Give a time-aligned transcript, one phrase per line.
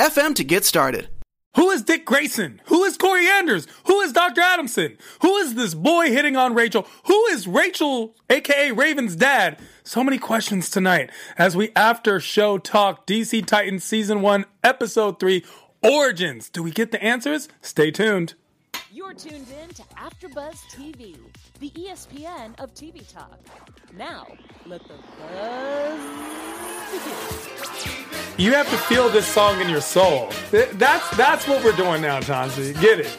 [0.00, 1.10] FM to get started.
[1.56, 2.62] Who is Dick Grayson?
[2.66, 3.66] Who is Kory Anders?
[3.84, 4.40] Who is Dr.
[4.40, 4.96] Adamson?
[5.20, 6.86] Who is this boy hitting on Rachel?
[7.04, 9.58] Who is Rachel, aka Raven's dad?
[9.84, 15.44] So many questions tonight as we after show talk DC Titans Season 1, Episode 3,
[15.82, 16.48] Origins.
[16.48, 17.50] Do we get the answers?
[17.60, 18.32] Stay tuned.
[18.92, 21.16] You're tuned in to AfterBuzz TV,
[21.60, 23.38] the ESPN of TV talk.
[23.96, 24.26] Now,
[24.66, 26.00] let the buzz
[26.90, 28.44] begin.
[28.44, 30.32] You have to feel this song in your soul.
[30.50, 32.72] That's that's what we're doing now, Chauncey.
[32.80, 33.16] Get it?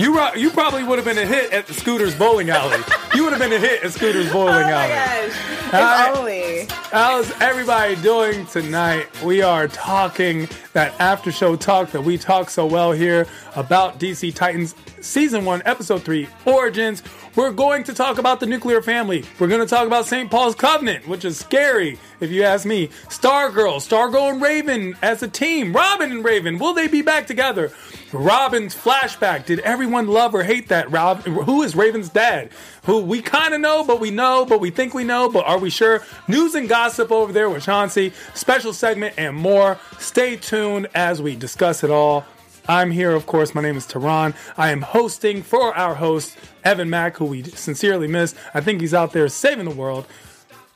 [0.00, 2.82] You you probably would have been a hit at the Scooters Bowling Alley.
[3.14, 5.30] you would have been a hit at Scooters oh Bowling oh Alley.
[5.70, 6.10] Gosh.
[6.10, 6.66] If only.
[6.90, 9.08] How's everybody doing tonight?
[9.22, 14.34] We are talking that after show talk that we talk so well here about DC
[14.34, 17.02] Titans season one, episode three, Origins.
[17.36, 19.24] We're going to talk about the nuclear family.
[19.38, 20.28] We're going to talk about St.
[20.28, 22.88] Paul's Covenant, which is scary, if you ask me.
[23.08, 25.72] Stargirl, Stargirl and Raven as a team.
[25.72, 27.72] Robin and Raven, will they be back together?
[28.12, 29.46] Robin's flashback.
[29.46, 30.90] Did everyone love or hate that?
[30.90, 32.50] Rob, who is Raven's dad?
[32.84, 35.58] Who we kind of know, but we know, but we think we know, but are
[35.58, 36.02] we sure?
[36.26, 38.12] News and gossip over there with Chauncey.
[38.34, 39.78] Special segment and more.
[40.00, 42.26] Stay tuned as we discuss it all.
[42.70, 43.52] I'm here, of course.
[43.52, 44.32] My name is Tehran.
[44.56, 48.36] I am hosting for our host, Evan Mack, who we sincerely miss.
[48.54, 50.06] I think he's out there saving the world.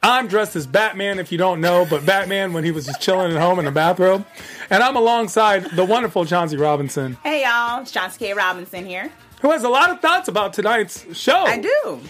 [0.02, 3.30] I'm dressed as Batman, if you don't know, but Batman when he was just chilling
[3.30, 4.26] at home in a bathrobe.
[4.70, 7.16] And I'm alongside the wonderful Chauncey Robinson.
[7.22, 7.82] Hey, y'all.
[7.82, 8.32] It's Chauncey K.
[8.34, 9.12] Robinson here.
[9.42, 11.44] Who has a lot of thoughts about tonight's show.
[11.44, 12.00] I do.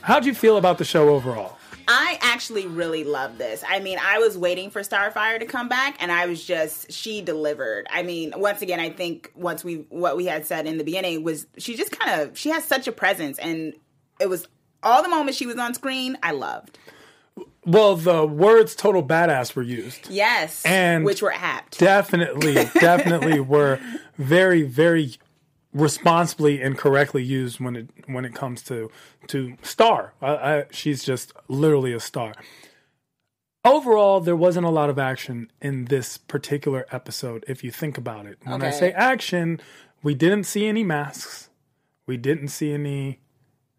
[0.00, 1.58] How'd you feel about the show overall?
[1.88, 3.62] I actually really love this.
[3.66, 7.22] I mean, I was waiting for Starfire to come back, and I was just she
[7.22, 7.86] delivered.
[7.90, 11.22] I mean, once again, I think once we what we had said in the beginning
[11.22, 13.74] was she just kind of she has such a presence, and
[14.20, 14.48] it was
[14.82, 16.16] all the moments she was on screen.
[16.22, 16.78] I loved.
[17.66, 20.08] Well, the words "total badass" were used.
[20.10, 21.78] Yes, and which were apt.
[21.78, 23.80] Definitely, definitely were
[24.18, 25.16] very, very
[25.74, 28.90] responsibly and correctly used when it when it comes to
[29.26, 30.14] to star.
[30.22, 32.32] I, I, she's just literally a star.
[33.64, 37.44] Overall, there wasn't a lot of action in this particular episode.
[37.48, 38.68] If you think about it, when okay.
[38.68, 39.60] I say action,
[40.02, 41.48] we didn't see any masks.
[42.06, 43.20] We didn't see any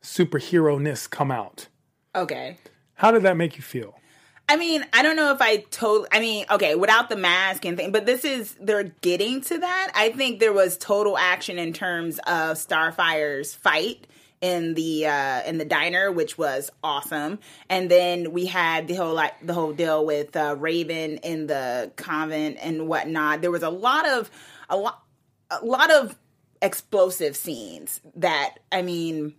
[0.02, 1.68] superhero ness come out.
[2.16, 2.58] Okay.
[2.96, 4.00] How did that make you feel?
[4.48, 6.08] I mean, I don't know if I told.
[6.12, 9.92] I mean, okay, without the mask and thing, but this is they're getting to that.
[9.96, 14.06] I think there was total action in terms of Starfire's fight
[14.42, 17.40] in the uh in the diner, which was awesome.
[17.70, 21.92] And then we had the whole like the whole deal with uh, Raven in the
[21.96, 23.42] convent and whatnot.
[23.42, 24.30] There was a lot of
[24.70, 25.02] a lot
[25.50, 26.16] a lot of
[26.62, 29.34] explosive scenes that I mean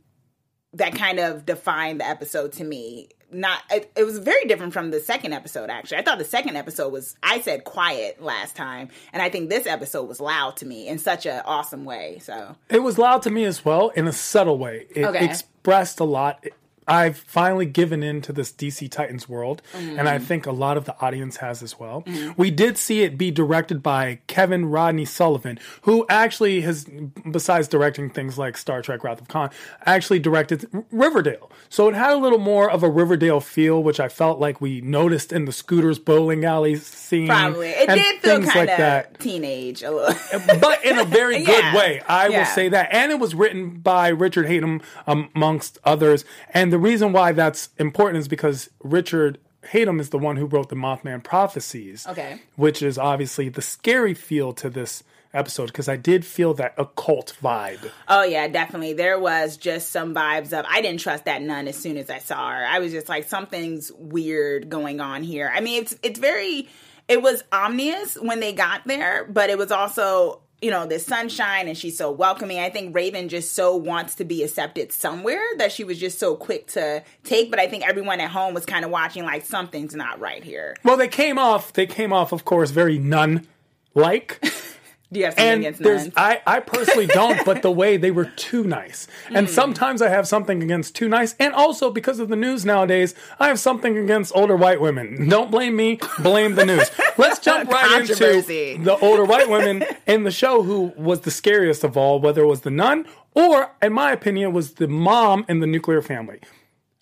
[0.72, 4.91] that kind of defined the episode to me not it, it, was very different from
[4.91, 5.98] the second episode actually.
[5.98, 9.66] I thought the second episode was i said quiet last time and i think this
[9.66, 12.56] episode was loud to me in such an awesome way so.
[12.69, 14.86] It was loud to me as well in a subtle way.
[14.94, 15.25] It okay.
[15.25, 16.44] expressed a lot
[16.88, 19.98] I've finally given in to this DC Titans world, mm-hmm.
[19.98, 22.02] and I think a lot of the audience has as well.
[22.02, 22.32] Mm-hmm.
[22.41, 26.86] We did see it be directed by Kevin Rodney Sullivan, who actually has,
[27.30, 29.50] besides directing things like Star Trek Wrath of Khan,
[29.84, 31.50] actually directed Riverdale.
[31.69, 34.80] So it had a little more of a Riverdale feel, which I felt like we
[34.80, 37.26] noticed in the Scooters bowling alley scene.
[37.26, 37.70] Probably.
[37.70, 40.14] It did feel kind of teenage a little.
[40.60, 41.76] but in a very good yeah.
[41.76, 42.00] way.
[42.08, 42.38] I yeah.
[42.38, 42.88] will say that.
[42.92, 46.24] And it was written by Richard Hatem, amongst others.
[46.53, 50.69] And the reason why that's important is because Richard Hatem is the one who wrote
[50.69, 52.06] the Mothman prophecies.
[52.06, 52.42] Okay.
[52.56, 55.03] Which is obviously the scary feel to this
[55.33, 57.91] episode because I did feel that occult vibe.
[58.09, 58.92] Oh yeah, definitely.
[58.92, 62.18] There was just some vibes of I didn't trust that nun as soon as I
[62.18, 62.66] saw her.
[62.66, 65.51] I was just like something's weird going on here.
[65.54, 66.68] I mean, it's it's very
[67.09, 71.68] it was ominous when they got there, but it was also you know, this sunshine
[71.68, 72.58] and she's so welcoming.
[72.58, 76.34] I think Raven just so wants to be accepted somewhere that she was just so
[76.34, 77.50] quick to take.
[77.50, 80.76] But I think everyone at home was kind of watching like something's not right here.
[80.82, 83.47] Well, they came off, they came off, of course, very nun
[83.94, 84.42] like.
[85.12, 86.14] Do you have something and against there's nuns?
[86.16, 89.06] I, I personally don't, but the way they were too nice.
[89.30, 89.53] And hmm.
[89.53, 91.34] sometimes I have something against too nice.
[91.38, 95.28] And also because of the news nowadays, I have something against older white women.
[95.28, 96.91] Don't blame me, blame the news.
[97.16, 101.84] Let's jump right into the older white women in the show who was the scariest
[101.84, 105.60] of all, whether it was the nun or, in my opinion, was the mom in
[105.60, 106.41] the nuclear family.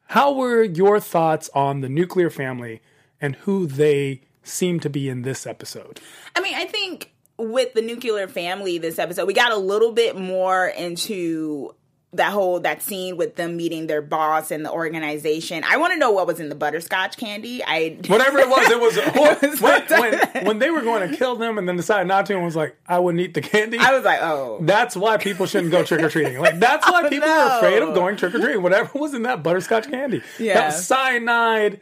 [0.09, 2.83] How were your thoughts on the nuclear family
[3.21, 6.01] and who they seem to be in this episode?
[6.37, 10.17] I mean, I think with the nuclear family this episode, we got a little bit
[10.17, 11.75] more into
[12.17, 15.65] that whole that scene with them meeting their boss and the organization.
[15.69, 17.63] I want to know what was in the butterscotch candy.
[17.65, 18.97] I Whatever it was, it was,
[19.61, 22.35] was when, when, when they were going to kill them and then decided not to
[22.35, 23.79] and was like, I wouldn't eat the candy.
[23.79, 26.39] I was like, oh, that's why people shouldn't go trick or treating.
[26.39, 27.49] Like that's why oh, people no.
[27.49, 28.63] are afraid of going trick or treating.
[28.63, 30.55] Whatever was in that butterscotch candy, Yeah.
[30.55, 31.81] that was cyanide.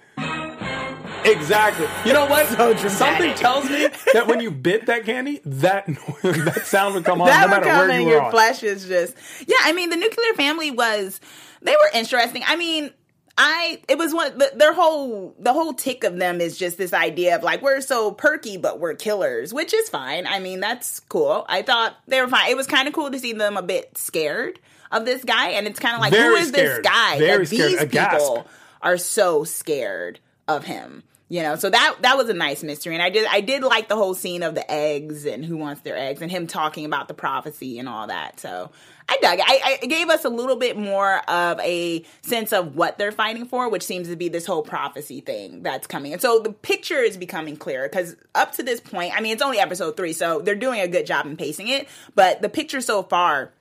[1.24, 1.86] Exactly.
[2.04, 2.42] You know what?
[2.52, 2.88] So.
[2.88, 5.86] Something tells me that when you bit that candy, that
[6.22, 8.30] that sound would come on that no matter where you were your on.
[8.30, 9.14] flesh is just
[9.46, 9.56] yeah.
[9.62, 11.20] I mean, the nuclear family was
[11.62, 12.42] they were interesting.
[12.46, 12.92] I mean.
[13.38, 16.92] I it was one the, their whole the whole tick of them is just this
[16.92, 20.26] idea of like we're so perky but we're killers, which is fine.
[20.26, 21.46] I mean that's cool.
[21.48, 22.50] I thought they were fine.
[22.50, 24.60] It was kind of cool to see them a bit scared
[24.90, 26.84] of this guy, and it's kind of like Very who is scared.
[26.84, 27.70] this guy Very that scared.
[27.90, 28.46] these people
[28.82, 31.02] are so scared of him.
[31.32, 33.88] You know, so that that was a nice mystery, and I did I did like
[33.88, 37.08] the whole scene of the eggs and who wants their eggs, and him talking about
[37.08, 38.38] the prophecy and all that.
[38.38, 38.70] So
[39.08, 39.44] I dug it.
[39.48, 43.46] I, I gave us a little bit more of a sense of what they're fighting
[43.46, 46.12] for, which seems to be this whole prophecy thing that's coming.
[46.12, 49.40] And so the picture is becoming clearer because up to this point, I mean, it's
[49.40, 51.88] only episode three, so they're doing a good job in pacing it.
[52.14, 53.52] But the picture so far,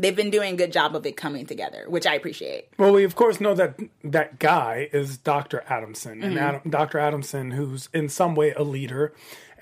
[0.00, 2.68] they've been doing a good job of it coming together, which I appreciate.
[2.78, 5.62] Well, we of course know that that guy is Dr.
[5.68, 6.24] Adamson, Mm-hmm.
[6.30, 6.98] and Adam, Dr.
[6.98, 9.12] Adamson, who's in some way a leader.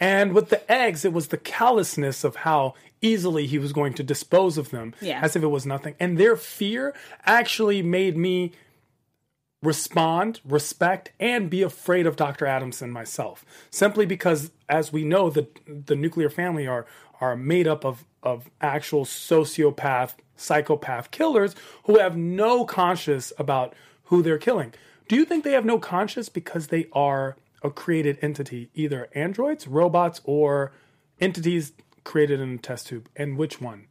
[0.00, 4.02] And with the eggs, it was the callousness of how easily he was going to
[4.05, 5.20] dispose of them, Yeah.
[5.23, 5.94] as if it was nothing.
[5.99, 6.94] And their fear
[7.26, 8.52] actually made me
[9.62, 12.46] respond, respect, and be afraid of Dr.
[12.46, 13.44] Adamson myself.
[13.70, 16.87] Simply because, as we know, the the nuclear family are
[17.20, 21.55] are made up of of actual sociopath, psychopath killers
[21.85, 23.75] who have no conscience about
[24.05, 24.75] who they're killing.
[25.09, 29.67] Do you think they have no conscience because they are a created entity, either androids,
[29.67, 30.73] robots, or
[31.20, 31.73] entities
[32.05, 33.09] created in a test tube?
[33.17, 33.87] And which one?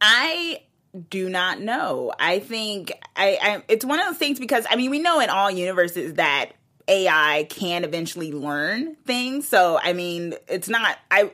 [0.00, 0.62] I
[1.08, 2.12] do not know.
[2.18, 5.30] I think I, I it's one of those things because I mean we know in
[5.30, 6.52] all universes that
[6.88, 9.48] AI can eventually learn things.
[9.48, 11.30] So I mean it's not I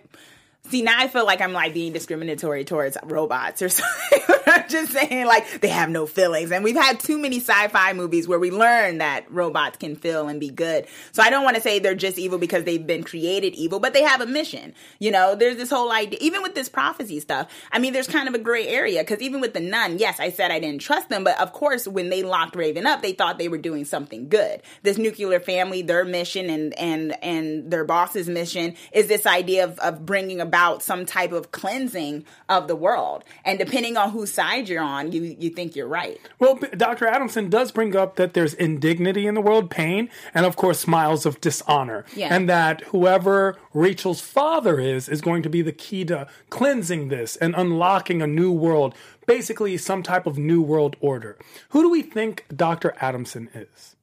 [0.71, 4.23] see now I feel like I'm like being discriminatory towards robots or something.
[4.47, 6.53] I'm just saying like they have no feelings.
[6.53, 10.39] And we've had too many sci-fi movies where we learn that robots can feel and
[10.39, 10.87] be good.
[11.13, 13.93] So I don't want to say they're just evil because they've been created evil, but
[13.93, 14.75] they have a mission.
[14.99, 17.53] You know, there's this whole idea even with this prophecy stuff.
[17.73, 20.31] I mean, there's kind of a gray area because even with the nun, yes, I
[20.31, 23.39] said I didn't trust them, but of course when they locked Raven up, they thought
[23.39, 24.63] they were doing something good.
[24.83, 29.79] This nuclear family, their mission and and and their boss's mission is this idea of,
[29.81, 33.25] of bringing about some type of cleansing of the world.
[33.45, 36.19] And depending on whose side you're on, you you think you're right.
[36.39, 37.07] Well, Dr.
[37.07, 41.27] Adamson does bring up that there's indignity in the world, pain, and of course, smiles
[41.27, 42.05] of dishonor.
[42.15, 42.35] Yeah.
[42.35, 47.37] And that whoever Rachel's father is, is going to be the key to cleansing this
[47.37, 48.95] and unlocking a new world,
[49.27, 51.39] basically, some type of new world order.
[51.71, 52.95] Who do we think Dr.
[53.01, 53.97] Adamson is?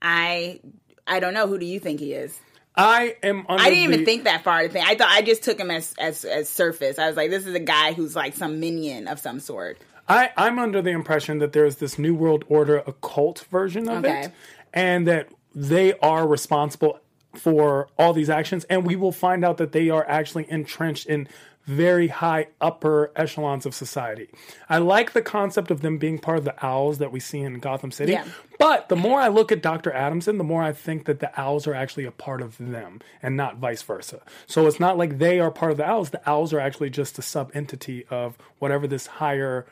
[0.00, 0.60] I
[1.06, 1.46] I don't know.
[1.46, 2.38] Who do you think he is?
[2.76, 4.86] I am under I didn't even the- think that far to think.
[4.86, 6.98] I thought I just took him as as as surface.
[6.98, 9.78] I was like, this is a guy who's like some minion of some sort.
[10.08, 14.24] I, I'm under the impression that there's this New World Order occult version of Okay.
[14.24, 14.32] it,
[14.74, 17.00] and that they are responsible
[17.34, 21.26] for all these actions, and we will find out that they are actually entrenched in
[21.66, 24.28] very high upper echelons of society.
[24.68, 27.58] I like the concept of them being part of the owls that we see in
[27.58, 28.26] Gotham City, Yeah.
[28.58, 29.90] but the more I look at Dr.
[29.92, 33.36] Adamson, the more I think that the owls are actually a part of them and
[33.36, 34.20] not vice versa.
[34.46, 37.18] So it's not like they are part of the owls, the owls are actually just
[37.18, 39.66] a sub entity of whatever this higher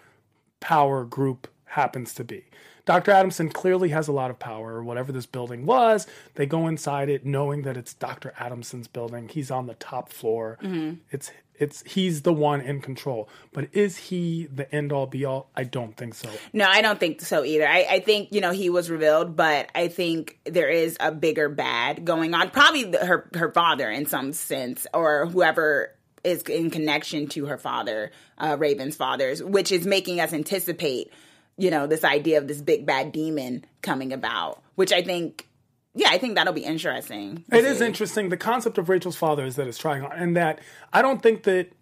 [0.61, 2.45] power group happens to be.
[2.85, 3.13] Dr.
[3.13, 6.07] Adamson clearly has a lot of power, or whatever this building was.
[6.35, 8.35] They go inside it knowing that it's Dr.
[8.41, 9.29] Adamson's building.
[9.29, 10.59] He's on the top floor.
[10.63, 10.95] Mm-hmm.
[11.13, 11.31] It's
[11.63, 13.29] it's he's the one in control.
[13.53, 15.49] But is he the end all be all?
[15.55, 16.29] I don't think so.
[16.53, 17.69] No, I don't think so either.
[17.69, 21.49] I, I think you know he was revealed, but I think there is a bigger
[21.49, 22.51] bad going on.
[22.51, 27.59] Probably the, her her father in some sense, or whoever is in connection to her
[27.59, 31.13] father, uh, Raven's father's, which is making us anticipate,
[31.57, 34.63] you know, this idea of this big bad demon coming about.
[34.75, 35.47] Which I think
[35.95, 37.45] yeah, I think that'll be interesting.
[37.53, 38.29] It is interesting.
[38.31, 40.61] The concept of Rachel's father is that it's trying on, and that
[40.93, 41.73] I don't think that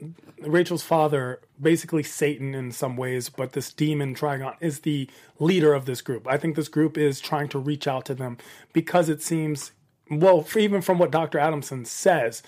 [0.40, 5.85] Rachel's father, basically Satan in some ways, but this demon Trigon is the leader of
[5.87, 6.26] this group.
[6.26, 8.38] I think this group is trying to reach out to them
[8.73, 9.73] because it seems,
[10.11, 11.38] well, even from what Dr.
[11.38, 12.43] Adamson says,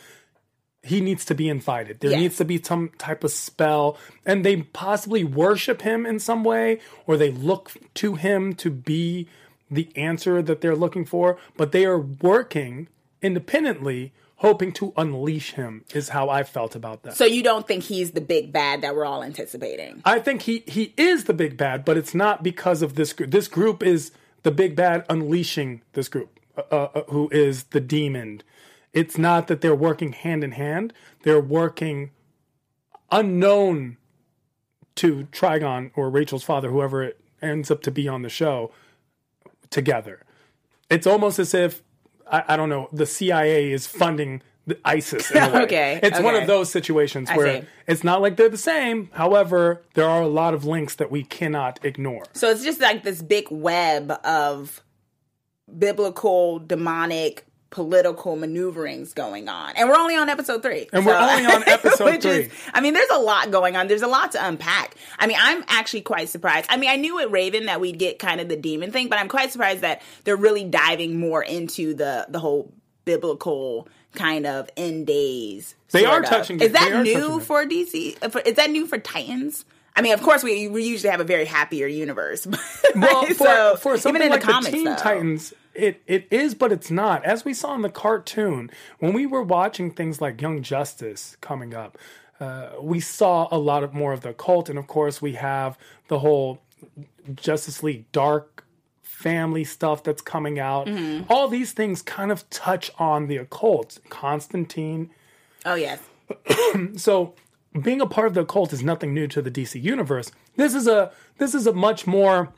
[0.83, 2.01] he needs to be invited.
[2.01, 2.21] There Yes.
[2.21, 6.81] needs to be some type of spell, and they possibly worship him in some way,
[7.07, 9.29] or they look to him to be
[9.73, 11.39] the answer that they're looking for.
[11.57, 12.89] But they are working
[13.21, 15.85] independently, hoping to unleash him.
[15.95, 17.17] Is how I felt about that.
[17.17, 20.03] So you don't think he's the big bad that we're all anticipating?
[20.05, 23.31] I think he he is the big bad, but it's not because of this group.
[23.31, 24.13] This group is
[24.43, 28.43] the big bad unleashing this group, uh, uh, who is the demon.
[28.93, 32.11] It's not that they're working hand in hand; they're working
[33.11, 33.99] unknown
[34.97, 38.73] to Trigon or Rachel's father, whoever it ends up to be on the show,
[39.73, 40.25] together.
[40.89, 41.83] It's almost as if
[42.31, 45.31] I, I don't know the CIA is funding the ISIS.
[45.31, 45.63] In a way.
[45.63, 47.69] Okay, it's one of those situations I where see.
[47.89, 49.11] it's not like they're the same.
[49.13, 52.25] However, there are a lot of links that we cannot ignore.
[52.33, 54.83] So it's just like this big web of
[55.77, 59.73] biblical, demonic, political maneuverings going on.
[59.77, 60.89] And we're only on episode three.
[60.93, 62.31] And we're only on episode three.
[62.31, 63.89] Is, I mean, there's a lot going on.
[63.89, 64.95] There's a lot to unpack.
[65.19, 66.67] I mean, I'm actually quite surprised.
[66.69, 69.19] I mean, I knew at Raven that we'd get kind of the demon thing, but
[69.19, 72.73] I'm quite surprised that they're really diving more into the the whole
[73.05, 75.75] biblical kind of end days.
[75.91, 76.27] They are of.
[76.27, 78.47] touching Is that They are touching new for DC?
[78.47, 79.65] Is that new for Titans?
[79.95, 82.47] I mean, of course, we, we usually have a very happier universe.
[82.95, 84.97] Well, for, So, for something even in like the the, comics, Teen though.
[84.97, 87.25] Titans, it, it is, but it's not.
[87.25, 91.75] As we saw in the cartoon, when we were watching things like Young Justice coming
[91.75, 91.99] up,
[92.41, 95.79] uh, we saw a lot of more of the cult, and of course, we have
[96.09, 96.61] the whole
[97.35, 98.65] Justice League Dark
[99.03, 100.89] family stuff that's coming out.
[100.89, 101.33] Mm-hmm.
[101.33, 104.01] All these things kind of touch on the occult.
[104.09, 105.11] Constantine,
[105.65, 106.01] Oh yes.
[106.97, 107.35] so
[107.81, 110.33] being a part of the occult is nothing new to the DC universe.
[110.57, 112.53] This is a this is a much more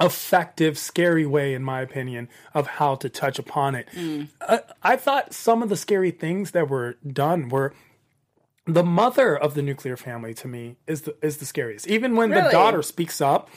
[0.00, 3.88] effective, scary way, in my opinion, of how to touch upon it.
[4.40, 7.72] I, I thought some of the scary things that were done were
[8.66, 11.86] the mother of the nuclear family to me is the is the scariest.
[11.86, 13.48] Even when the daughter speaks up,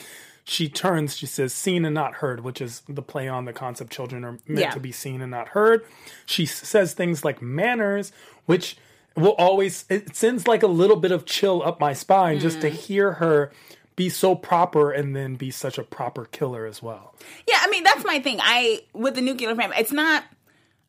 [0.44, 3.92] she turns, she says seen and not heard, which is the play on the concept
[3.92, 4.70] children are meant Yeah.
[4.72, 5.84] to be seen and not heard.
[6.26, 8.12] She says things like manners,
[8.46, 8.78] which
[9.16, 12.62] will always it sends like a little bit of chill up my spine just Mm.
[12.62, 13.52] to hear her
[14.00, 17.14] be so proper and then be such a proper killer as well.
[17.46, 18.40] Yeah, I mean that's my thing.
[18.42, 20.24] I with the nuclear family, it's not.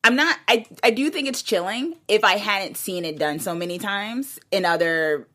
[0.05, 0.39] I'm not.
[0.47, 4.39] I I do think it's chilling if I hadn't seen it done so many times
[4.53, 5.27] in other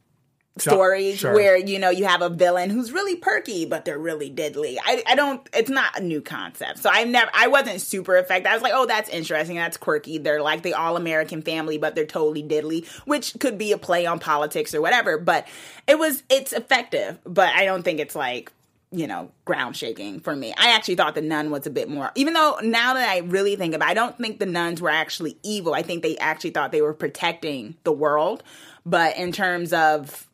[0.57, 1.33] stories sure.
[1.33, 4.79] where you know you have a villain who's really perky but they're really deadly.
[4.83, 5.47] I I don't.
[5.53, 7.29] It's not a new concept, so I never.
[7.33, 8.49] I wasn't super affected.
[8.49, 9.57] I was like, oh, that's interesting.
[9.57, 10.17] That's quirky.
[10.17, 14.05] They're like the all American family, but they're totally diddly, which could be a play
[14.05, 15.17] on politics or whatever.
[15.17, 15.47] But
[15.87, 16.23] it was.
[16.29, 18.51] It's effective, but I don't think it's like
[18.91, 20.53] you know, ground shaking for me.
[20.57, 23.57] I actually thought the nun was a bit more, even though now that I really
[23.57, 25.73] think about it, I don't think the nuns were actually evil.
[25.73, 28.41] I think they actually thought they were protecting the world.
[28.85, 30.29] But in terms of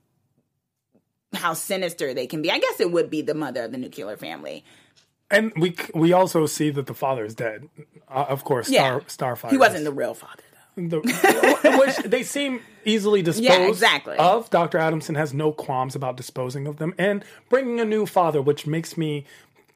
[1.33, 4.17] how sinister they can be, I guess it would be the mother of the nuclear
[4.17, 4.63] family.
[5.29, 7.69] And we we also see that the father is dead.
[8.09, 8.99] Uh, of course, Yeah.
[9.07, 9.51] Star Starfire.
[9.51, 10.43] He wasn't the real father,
[10.75, 10.99] though.
[11.01, 14.17] the, which they seem easily disposed yeah, exactly.
[14.17, 14.49] of.
[14.49, 14.77] Dr.
[14.77, 18.97] Adamson has no qualms about disposing of them and bringing a new father, which makes
[18.97, 19.25] me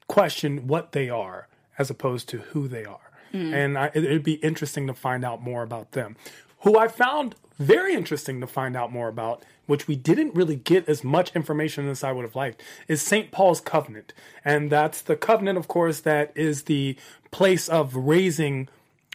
[0.07, 1.47] question what they are
[1.77, 2.99] as opposed to who they are.
[3.33, 6.15] And I, it'd be interesting to find out more about them.
[6.61, 10.87] Who I found very interesting to find out more about, which we didn't really get
[10.89, 13.31] as much information as I would have liked, is St.
[13.31, 14.13] Paul's Covenant.
[14.43, 16.97] And that's the covenant, of course, that is the
[17.31, 18.67] place of raising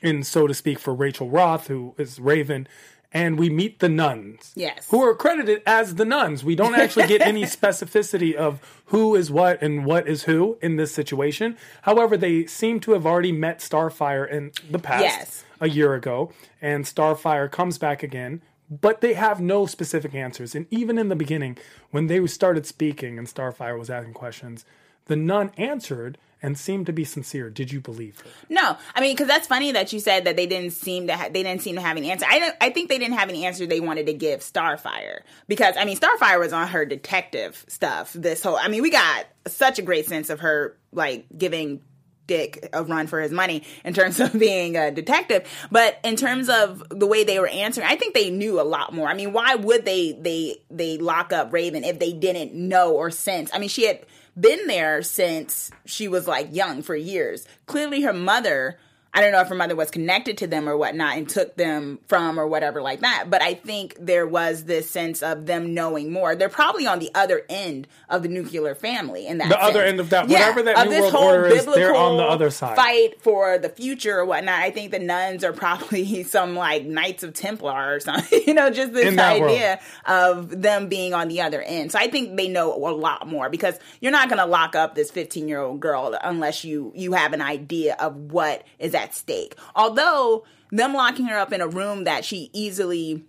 [0.03, 2.67] in so to speak for Rachel Roth, who is Raven,
[3.13, 4.53] and we meet the nuns.
[4.55, 4.87] Yes.
[4.91, 6.45] Who are credited as the nuns.
[6.45, 10.77] We don't actually get any specificity of who is what and what is who in
[10.77, 11.57] this situation.
[11.83, 15.45] However, they seem to have already met Starfire in the past Yes.
[15.61, 18.43] a year ago, and Starfire comes back again.
[18.73, 20.55] But they have no specific answers.
[20.55, 21.59] And even in the beginning,
[21.91, 24.65] when they started speaking and Starfire was asking questions,
[25.07, 27.51] the nun answered and seemed to be sincere.
[27.51, 28.31] Did you believe her?
[28.49, 31.29] No, I mean, because that's funny that you said that they didn't seem to ha-
[31.31, 32.27] they didn't seem to have an answer.
[32.29, 35.85] I I think they didn't have an answer they wanted to give Starfire because I
[35.85, 38.13] mean Starfire was on her detective stuff.
[38.13, 41.83] This whole I mean we got such a great sense of her like giving
[42.31, 46.49] Dick a run for his money in terms of being a detective, but in terms
[46.49, 49.09] of the way they were answering, I think they knew a lot more.
[49.09, 53.11] I mean, why would they they they lock up Raven if they didn't know or
[53.11, 53.51] sense?
[53.53, 54.07] I mean, she had
[54.39, 57.47] been there since she was like young for years.
[57.67, 58.79] Clearly, her mother
[59.13, 61.99] I don't know if her mother was connected to them or whatnot and took them
[62.07, 63.25] from or whatever like that.
[63.29, 66.37] But I think there was this sense of them knowing more.
[66.37, 69.99] They're probably on the other end of the nuclear family in that The other end
[69.99, 72.23] of that- Yeah, whatever that New this World whole Order is, they're biblical on the
[72.23, 72.77] other side.
[72.77, 74.61] Fight for the future or whatnot.
[74.61, 78.43] I think the nuns are probably some like Knights of Templar or something.
[78.47, 79.51] you know, just this that world.
[79.53, 81.91] idea of them being on the other end.
[81.91, 84.95] So I think they know a lot more because you're not going to lock up
[84.95, 89.15] this 15 year old girl unless you you have an idea of what is at
[89.15, 89.57] stake.
[89.75, 93.25] Although them locking her up in a room that she easily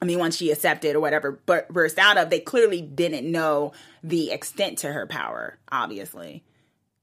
[0.00, 3.72] I mean, once she accepted or whatever, but burst out of, they clearly didn't know
[4.02, 6.44] the extent to her power, obviously,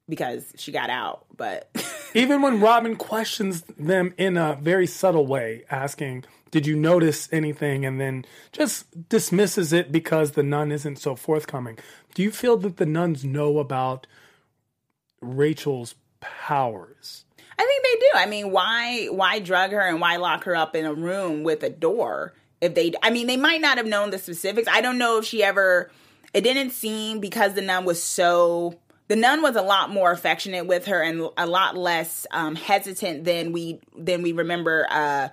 [0.08, 1.26] because she got out.
[1.36, 1.70] But
[2.14, 7.84] Even when Robin questions them in a very subtle way, asking, Did you notice anything?
[7.84, 11.80] and then just dismisses it because the nun isn't so forthcoming.
[12.14, 14.06] Do you feel that the nuns know about
[15.20, 17.26] Rachel's powers?
[17.58, 18.03] I think they do.
[18.14, 21.64] I mean, why why drug her and why lock her up in a room with
[21.64, 22.34] a door?
[22.62, 24.70] If they, I mean, they might not have known the specifics.
[24.72, 25.92] I don't know if she ever.
[26.34, 28.80] It didn't seem because the nun was so.
[29.10, 33.26] The nun was a lot more affectionate with her and a lot less um, hesitant
[33.26, 34.88] than we than we remember.
[34.90, 35.30] Uh,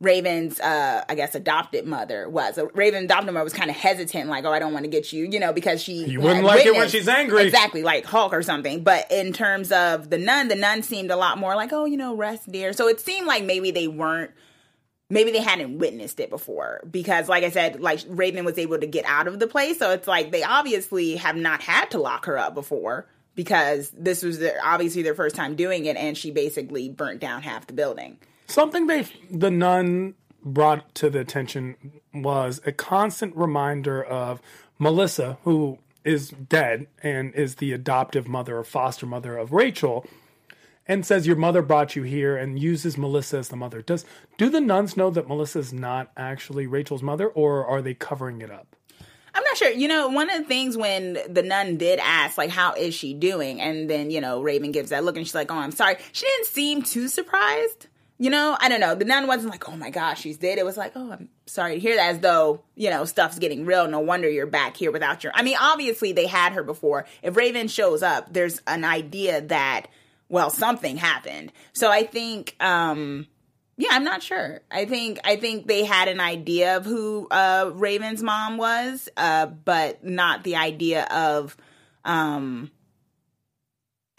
[0.00, 2.54] Raven's, uh, I guess, adopted mother was.
[2.54, 5.12] So Raven's adopted mother was kind of hesitant, like, "Oh, I don't want to get
[5.12, 7.44] you," you know, because she You wouldn't like it when she's angry.
[7.44, 8.82] exactly, like Hulk or something.
[8.82, 11.98] But in terms of the nun, the nun seemed a lot more like, "Oh, you
[11.98, 14.30] know, rest, dear." So it seemed like maybe they weren't,
[15.10, 18.86] maybe they hadn't witnessed it before because, like I said, like Raven was able to
[18.86, 22.24] get out of the place, so it's like they obviously have not had to lock
[22.24, 26.30] her up before because this was their, obviously their first time doing it, and she
[26.30, 28.16] basically burnt down half the building.
[28.50, 34.42] Something they the nun brought to the attention was a constant reminder of
[34.76, 40.04] Melissa, who is dead and is the adoptive mother or foster mother of Rachel,
[40.88, 43.82] and says your mother brought you here and uses Melissa as the mother.
[43.82, 44.04] Does
[44.36, 48.40] do the nuns know that Melissa is not actually Rachel's mother, or are they covering
[48.40, 48.74] it up?
[49.32, 49.70] I'm not sure.
[49.70, 53.14] You know, one of the things when the nun did ask, like, how is she
[53.14, 53.60] doing?
[53.60, 55.98] And then, you know, Raven gives that look and she's like, oh, I'm sorry.
[56.10, 57.86] She didn't seem too surprised.
[58.22, 58.94] You know, I don't know.
[58.94, 60.58] The nun wasn't like, oh my gosh, she's dead.
[60.58, 63.64] It was like, oh, I'm sorry to hear that, as though, you know, stuff's getting
[63.64, 63.88] real.
[63.88, 65.32] No wonder you're back here without your.
[65.34, 67.06] I mean, obviously they had her before.
[67.22, 69.86] If Raven shows up, there's an idea that,
[70.28, 71.50] well, something happened.
[71.72, 73.26] So I think, um,
[73.78, 74.60] yeah, I'm not sure.
[74.70, 79.46] I think I think they had an idea of who uh, Raven's mom was, uh,
[79.46, 81.56] but not the idea of.
[82.04, 82.70] Um,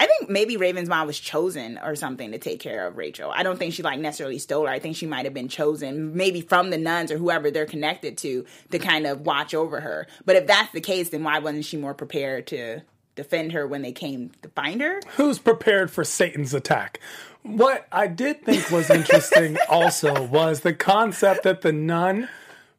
[0.02, 3.30] I think maybe Raven's mom was chosen or something to take care of Rachel.
[3.32, 4.68] I don't think she like necessarily stole her.
[4.68, 8.18] I think she might have been chosen, maybe from the nuns or whoever they're connected
[8.18, 10.08] to, to kind of watch over her.
[10.24, 12.80] But if that's the case, then why wasn't she more prepared to
[13.14, 14.98] defend her when they came to find her?
[15.10, 16.98] who's prepared for Satan's attack.
[17.44, 22.28] What I did think was interesting also was the concept that the nun,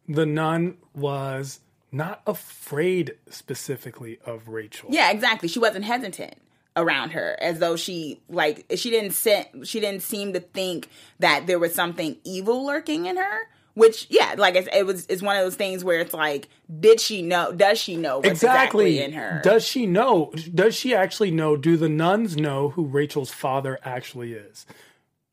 [0.10, 4.90] the nun was not afraid specifically of Rachel.
[4.92, 5.48] Yeah, exactly.
[5.48, 6.36] She wasn't hesitant
[6.76, 11.46] around her as though she like she didn't sit, she didn't seem to think that
[11.48, 13.40] there was something evil lurking in her
[13.76, 16.48] which yeah like it's, it was it's one of those things where it's like
[16.80, 19.04] did she know does she know what's exactly, Exactly.
[19.04, 20.32] in her Does she know?
[20.54, 21.56] Does she actually know?
[21.58, 24.66] Do the nuns know who Rachel's father actually is?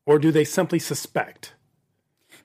[0.07, 1.55] Or do they simply suspect?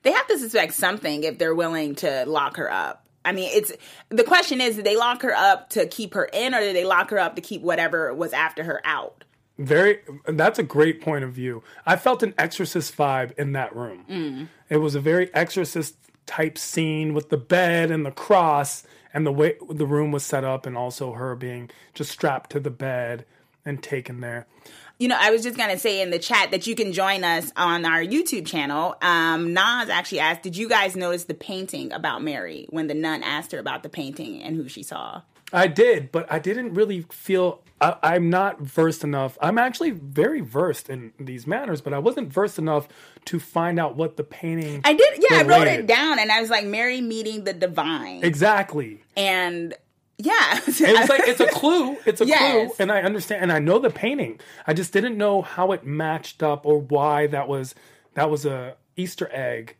[0.02, 3.72] they have to suspect something if they're willing to lock her up I mean, it's
[4.08, 6.84] the question is, did they lock her up to keep her in, or did they
[6.84, 9.24] lock her up to keep whatever was after her out?
[9.58, 9.98] Very.
[10.26, 11.62] That's a great point of view.
[11.84, 14.04] I felt an Exorcist vibe in that room.
[14.08, 14.48] Mm.
[14.70, 19.32] It was a very Exorcist type scene with the bed and the cross and the
[19.32, 23.24] way the room was set up, and also her being just strapped to the bed
[23.64, 24.46] and taken there.
[24.98, 27.52] You know, I was just gonna say in the chat that you can join us
[27.56, 28.96] on our YouTube channel.
[29.02, 33.22] Um, Nas actually asked, "Did you guys notice the painting about Mary when the nun
[33.22, 37.02] asked her about the painting and who she saw?" I did, but I didn't really
[37.10, 37.62] feel.
[37.80, 39.36] I, I'm not versed enough.
[39.40, 42.88] I'm actually very versed in these matters, but I wasn't versed enough
[43.26, 44.80] to find out what the painting.
[44.82, 48.24] I did, yeah, I wrote it down, and I was like, "Mary meeting the divine,"
[48.24, 49.02] Exactly.
[49.14, 49.74] and
[50.18, 51.96] yeah, it's like it's a clue.
[52.06, 52.74] It's a Yes.
[52.74, 54.40] clue, and I understand, and I know the painting.
[54.66, 57.74] I just didn't know how it matched up or why that was
[58.14, 59.76] that was a Easter egg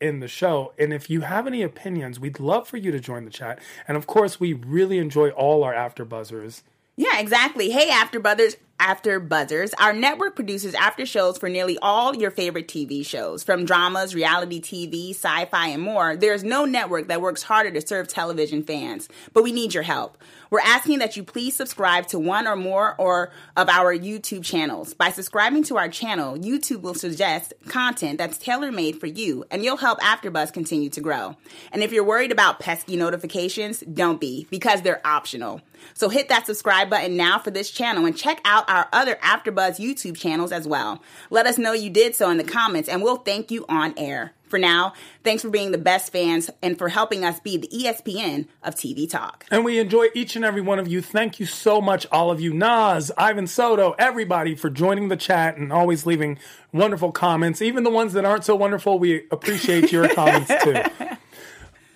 [0.00, 0.72] in the show.
[0.78, 3.60] And if you have any opinions, we'd love for you to join the chat.
[3.88, 6.62] And of course, we really enjoy all our after buzzers.
[6.96, 7.70] Yeah, exactly.
[7.70, 9.72] Hey, After Brothers, After Buzzers.
[9.78, 14.60] Our network produces after shows for nearly all your favorite TV shows, from dramas, reality
[14.60, 16.16] TV, sci fi, and more.
[16.16, 20.18] There's no network that works harder to serve television fans, but we need your help.
[20.50, 24.94] We're asking that you please subscribe to one or more or of our YouTube channels.
[24.94, 29.76] By subscribing to our channel, YouTube will suggest content that's tailor-made for you, and you'll
[29.76, 31.36] help AfterBuzz continue to grow.
[31.70, 35.62] And if you're worried about pesky notifications, don't be, because they're optional.
[35.94, 39.78] So hit that subscribe button now for this channel and check out our other AfterBuzz
[39.78, 41.02] YouTube channels as well.
[41.30, 44.32] Let us know you did so in the comments, and we'll thank you on air.
[44.48, 44.92] For now,
[45.24, 49.08] thanks for being the best fans and for helping us be the ESPN of TV
[49.08, 49.46] talk.
[49.50, 51.00] And we enjoy each and every one of you.
[51.00, 52.52] Thank you so much, all of you.
[52.52, 56.38] Nas, Ivan Soto, everybody for joining the chat and always leaving
[56.70, 57.62] wonderful comments.
[57.62, 60.82] Even the ones that aren't so wonderful, we appreciate your comments too.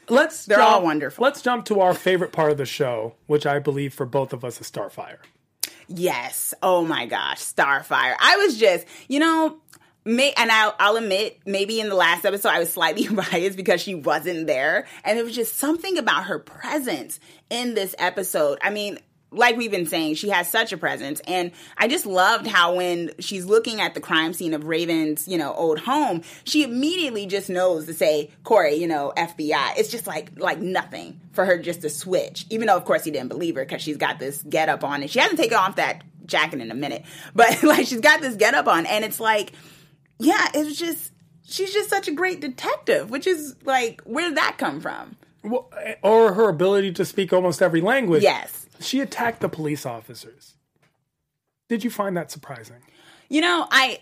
[0.08, 1.24] Let's They're jump, all wonderful.
[1.24, 4.44] Let's jump to our favorite part of the show, which I believe for both of
[4.46, 5.18] us is Starfire.
[5.88, 6.54] Yes.
[6.62, 8.14] Oh my gosh, Starfire.
[8.18, 9.58] I was just, you know,
[10.04, 13.80] may and I'll, I'll admit, maybe in the last episode I was slightly biased because
[13.80, 17.20] she wasn't there, and it was just something about her presence
[17.50, 18.58] in this episode.
[18.62, 18.98] I mean.
[19.32, 23.10] Like we've been saying, she has such a presence, and I just loved how when
[23.18, 27.50] she's looking at the crime scene of Raven's, you know, old home, she immediately just
[27.50, 31.82] knows to say, "Kory, you know, FBI." It's just like like nothing for her just
[31.82, 34.68] to switch, even though of course he didn't believe her because she's got this get
[34.68, 38.00] up on, and she hasn't taken off that jacket in a minute, but like she's
[38.00, 39.52] got this get up on, and it's like,
[40.18, 41.12] yeah, it's just
[41.46, 45.16] she's just such a great detective, which is like where did that come from?
[45.42, 48.22] Well, eh, or her ability to speak almost every language.
[48.22, 48.65] Yes.
[48.80, 50.54] She attacked the police officers.
[51.68, 52.76] Did you find that surprising?
[53.28, 54.00] You know, I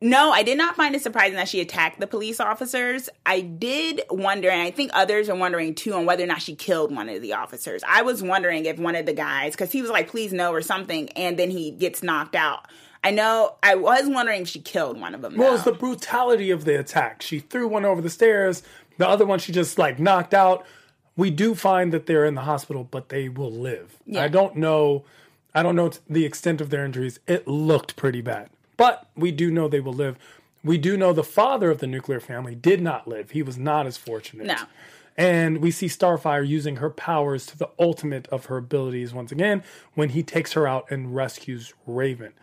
[0.00, 3.08] no, I did not find it surprising that she attacked the police officers.
[3.24, 6.54] I did wonder, and I think others are wondering too, on whether or not she
[6.54, 7.82] killed one of the officers.
[7.88, 10.60] I was wondering if one of the guys, because he was like, "Please no" or
[10.60, 12.68] something, and then he gets knocked out.
[13.02, 13.56] I know.
[13.62, 15.36] I was wondering if she killed one of them.
[15.36, 15.54] Well, though.
[15.54, 17.22] it's the brutality of the attack.
[17.22, 18.62] She threw one over the stairs.
[18.98, 20.66] The other one she just like knocked out.
[21.16, 23.96] We do find that they're in the hospital, but they will live.
[24.16, 25.04] I don't know.
[25.54, 27.18] I don't know the extent of their injuries.
[27.26, 30.18] It looked pretty bad, but we do know they will live.
[30.62, 33.30] We do know the father of the nuclear family did not live.
[33.30, 34.46] He was not as fortunate.
[34.48, 34.56] No.
[35.16, 39.62] And we see Starfire using her powers to the ultimate of her abilities once again
[39.94, 42.34] when he takes her out and rescues Raven.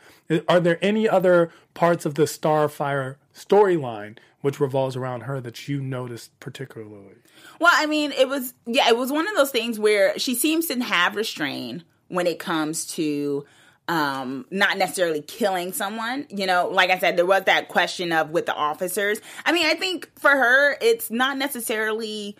[0.48, 5.82] Are there any other parts of the Starfire storyline which revolves around her that you
[5.82, 7.16] noticed particularly?
[7.60, 10.68] Well, I mean, it was yeah, it was one of those things where she seems
[10.68, 13.46] to have restraint when it comes to
[13.88, 18.30] um not necessarily killing someone you know like i said there was that question of
[18.30, 22.38] with the officers i mean i think for her it's not necessarily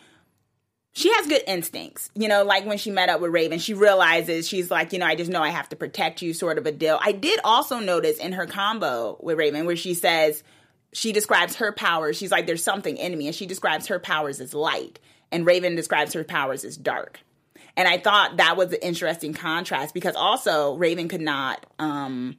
[0.94, 2.12] she has good instincts.
[2.14, 5.08] You know, like when she met up with Raven, she realizes she's like, you know,
[5.08, 7.00] I just know I have to protect you, sort of a deal.
[7.02, 10.44] I did also notice in her combo with Raven where she says,
[10.94, 12.18] she describes her powers.
[12.18, 13.28] She's like, there's something in me.
[13.28, 15.00] And she describes her powers as light.
[15.32, 17.20] And Raven describes her powers as dark.
[17.76, 22.38] And I thought that was an interesting contrast because also Raven could not um,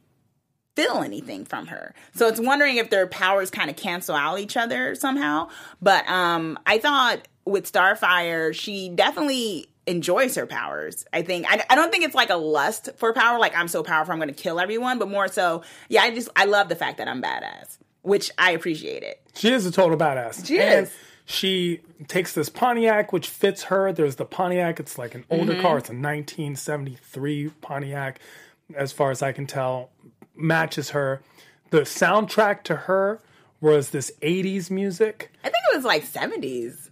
[0.76, 1.94] feel anything from her.
[2.14, 5.48] So it's wondering if their powers kind of cancel out each other somehow.
[5.82, 11.04] But um, I thought with Starfire, she definitely enjoys her powers.
[11.12, 13.82] I think I, I don't think it's like a lust for power, like I'm so
[13.82, 16.76] powerful I'm going to kill everyone, but more so, yeah, I just I love the
[16.76, 19.20] fact that I'm badass, which I appreciate it.
[19.34, 20.46] She is a total badass.
[20.46, 20.92] She and is.
[21.26, 23.92] She takes this Pontiac, which fits her.
[23.92, 24.78] There's the Pontiac.
[24.78, 25.62] It's like an older Mm-hmm.
[25.62, 25.78] car.
[25.78, 28.20] It's a 1973 Pontiac,
[28.76, 29.90] as far as I can tell,
[30.36, 31.22] matches her.
[31.70, 33.20] The soundtrack to her
[33.60, 35.30] was this 80s music.
[35.42, 36.83] I think it was like 70s.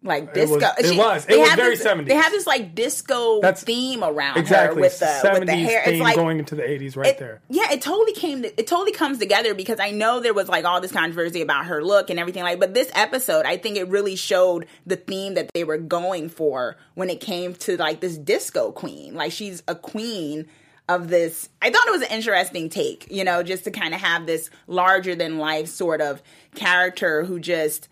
[0.00, 0.72] Like It was- disco.
[0.78, 1.24] it was.
[1.24, 2.06] It they was very 70s.
[2.06, 4.80] They have this like disco That's- theme around her Exactly.
[4.80, 5.82] with the 70s with the hair.
[5.84, 7.40] theme It's like going into the 80s right it- there.
[7.50, 8.42] Yeah, it totally came.
[8.42, 11.66] To, it totally comes together because I know there was like all this controversy about
[11.66, 12.60] her look and everything like.
[12.60, 16.76] But this episode, I think it really showed the theme that they were going for
[16.94, 19.14] when it came to like this disco queen.
[19.14, 20.46] Like she's a queen
[20.88, 21.48] of this.
[21.60, 24.48] I thought it was an interesting take, you know, just to kind of have this
[24.68, 26.22] larger than life sort of
[26.54, 27.88] character who just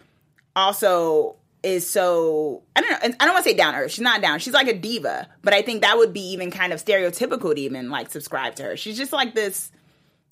[0.54, 1.34] also
[1.66, 2.96] is so I don't know.
[3.20, 3.90] I don't want to say down earth.
[3.90, 4.38] She's not down.
[4.38, 7.61] She's like a diva, but I think that would be even kind of stereotypical to
[7.61, 8.76] even like subscribe to her.
[8.76, 9.70] She's just like this,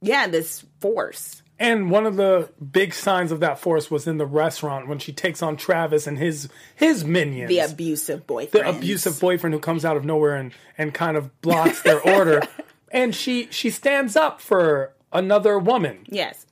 [0.00, 1.42] yeah, this force.
[1.58, 5.12] And one of the big signs of that force was in the restaurant when she
[5.12, 7.48] takes on Travis and his his minions.
[7.48, 8.66] The abusive boyfriend.
[8.66, 12.42] the abusive boyfriend who comes out of nowhere and and kind of blocks their order.
[12.90, 16.44] And she she stands up for another woman Yes.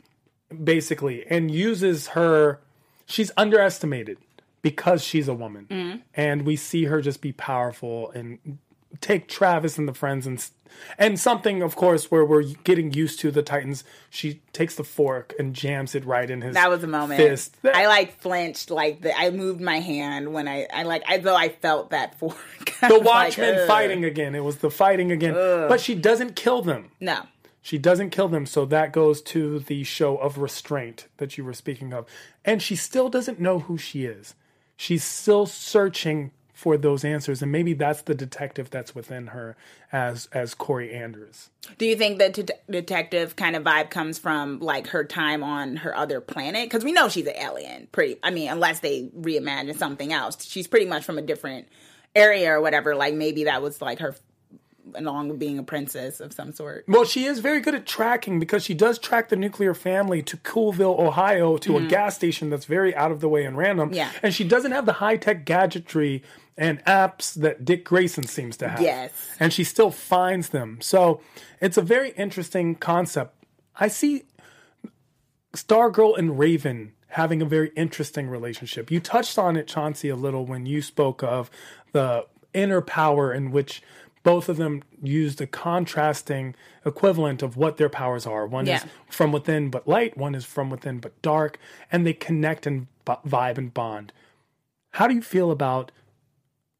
[0.62, 2.60] basically and uses her
[3.06, 4.18] she's underestimated
[4.62, 5.66] because she's a woman.
[5.70, 5.96] Mm-hmm.
[6.14, 8.58] And we see her just be powerful and
[9.00, 10.44] take Travis and the friends and
[10.98, 13.84] and something, of course, where we're getting used to the Titans.
[14.08, 16.54] She takes the fork and jams it right in his.
[16.54, 17.18] That was a moment.
[17.18, 17.56] Fist.
[17.62, 21.36] I like flinched, like the, I moved my hand when I, I like, as though
[21.36, 22.36] I felt that fork.
[22.80, 24.34] the Watchmen like, fighting again.
[24.34, 25.68] It was the fighting again, Ugh.
[25.68, 26.90] but she doesn't kill them.
[27.00, 27.20] No.
[27.64, 31.52] She doesn't kill them, so that goes to the show of restraint that you were
[31.52, 32.06] speaking of.
[32.44, 34.34] And she still doesn't know who she is.
[34.82, 39.56] She's still searching for those answers and maybe that's the detective that's within her
[39.92, 41.50] as as corey Andrews.
[41.78, 45.96] Do you think that detective kind of vibe comes from like her time on her
[45.96, 50.12] other planet cuz we know she's an alien pretty I mean unless they reimagine something
[50.12, 50.44] else.
[50.44, 51.68] She's pretty much from a different
[52.16, 54.16] area or whatever like maybe that was like her
[54.94, 56.84] along with being a princess of some sort.
[56.88, 60.36] Well, she is very good at tracking because she does track the nuclear family to
[60.36, 61.86] Coolville, Ohio, to mm-hmm.
[61.86, 63.92] a gas station that's very out of the way and random.
[63.92, 64.10] Yeah.
[64.22, 66.22] And she doesn't have the high tech gadgetry
[66.56, 68.80] and apps that Dick Grayson seems to have.
[68.80, 69.12] Yes.
[69.40, 70.78] And she still finds them.
[70.80, 71.20] So
[71.60, 73.34] it's a very interesting concept.
[73.76, 74.24] I see
[75.54, 78.90] Stargirl and Raven having a very interesting relationship.
[78.90, 81.50] You touched on it, Chauncey, a little when you spoke of
[81.92, 83.82] the inner power in which
[84.22, 86.54] both of them use the contrasting
[86.84, 88.46] equivalent of what their powers are.
[88.46, 88.76] One yeah.
[88.76, 91.58] is from within but light, one is from within but dark,
[91.90, 94.12] and they connect and vibe and bond.
[94.92, 95.90] How do you feel about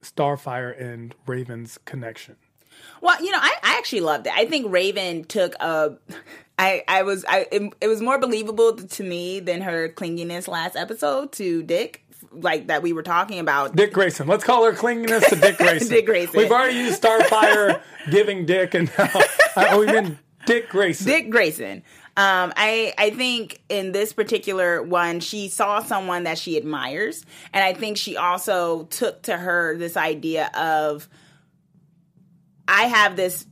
[0.02, 2.36] Starfire and Raven's connection?
[3.00, 4.32] Well, you know, I, I actually loved it.
[4.34, 5.96] I think Raven took a.
[6.58, 10.76] I, I was I it, it was more believable to me than her clinginess last
[10.76, 12.01] episode to Dick
[12.34, 13.76] like that we were talking about.
[13.76, 14.26] Dick Grayson.
[14.26, 15.88] Let's call her clinginess to Dick Grayson.
[15.88, 16.36] Dick Grayson.
[16.36, 19.10] We've already used Starfire giving Dick, and now
[19.56, 21.06] uh, we mean Dick Grayson.
[21.06, 21.82] Dick Grayson.
[22.14, 27.64] Um, I I think in this particular one, she saw someone that she admires, and
[27.64, 31.08] I think she also took to her this idea of
[32.68, 33.46] I have this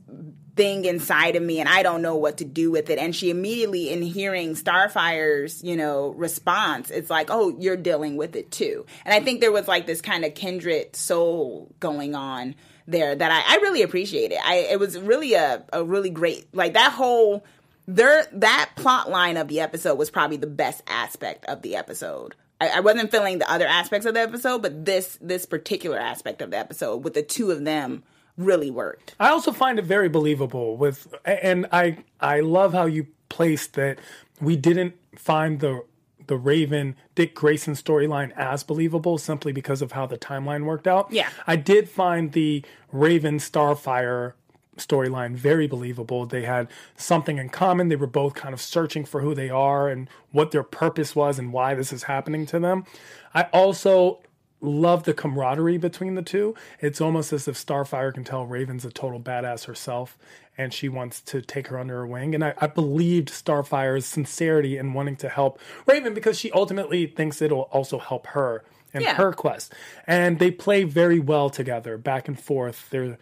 [0.55, 2.99] thing inside of me and I don't know what to do with it.
[2.99, 8.35] And she immediately, in hearing Starfire's, you know, response, it's like, oh, you're dealing with
[8.35, 8.85] it too.
[9.05, 12.55] And I think there was like this kind of kindred soul going on
[12.87, 14.39] there that I, I really appreciated.
[14.43, 17.45] I it was really a, a really great like that whole
[17.87, 22.35] there that plot line of the episode was probably the best aspect of the episode.
[22.59, 26.41] I, I wasn't feeling the other aspects of the episode, but this this particular aspect
[26.41, 28.03] of the episode with the two of them
[28.37, 29.15] really worked.
[29.19, 33.99] I also find it very believable with and I I love how you placed that
[34.39, 35.83] we didn't find the
[36.27, 41.11] the Raven Dick Grayson storyline as believable simply because of how the timeline worked out.
[41.11, 41.29] Yeah.
[41.45, 44.33] I did find the Raven Starfire
[44.77, 46.25] storyline very believable.
[46.25, 47.89] They had something in common.
[47.89, 51.37] They were both kind of searching for who they are and what their purpose was
[51.37, 52.85] and why this is happening to them.
[53.33, 54.21] I also
[54.61, 56.55] love the camaraderie between the two.
[56.79, 60.17] It's almost as if Starfire can tell Raven's a total badass herself
[60.57, 62.35] and she wants to take her under her wing.
[62.35, 67.41] And I, I believed Starfire's sincerity in wanting to help Raven because she ultimately thinks
[67.41, 69.15] it'll also help her in yeah.
[69.15, 69.73] her quest.
[70.05, 72.89] And they play very well together, back and forth.
[72.89, 73.17] Their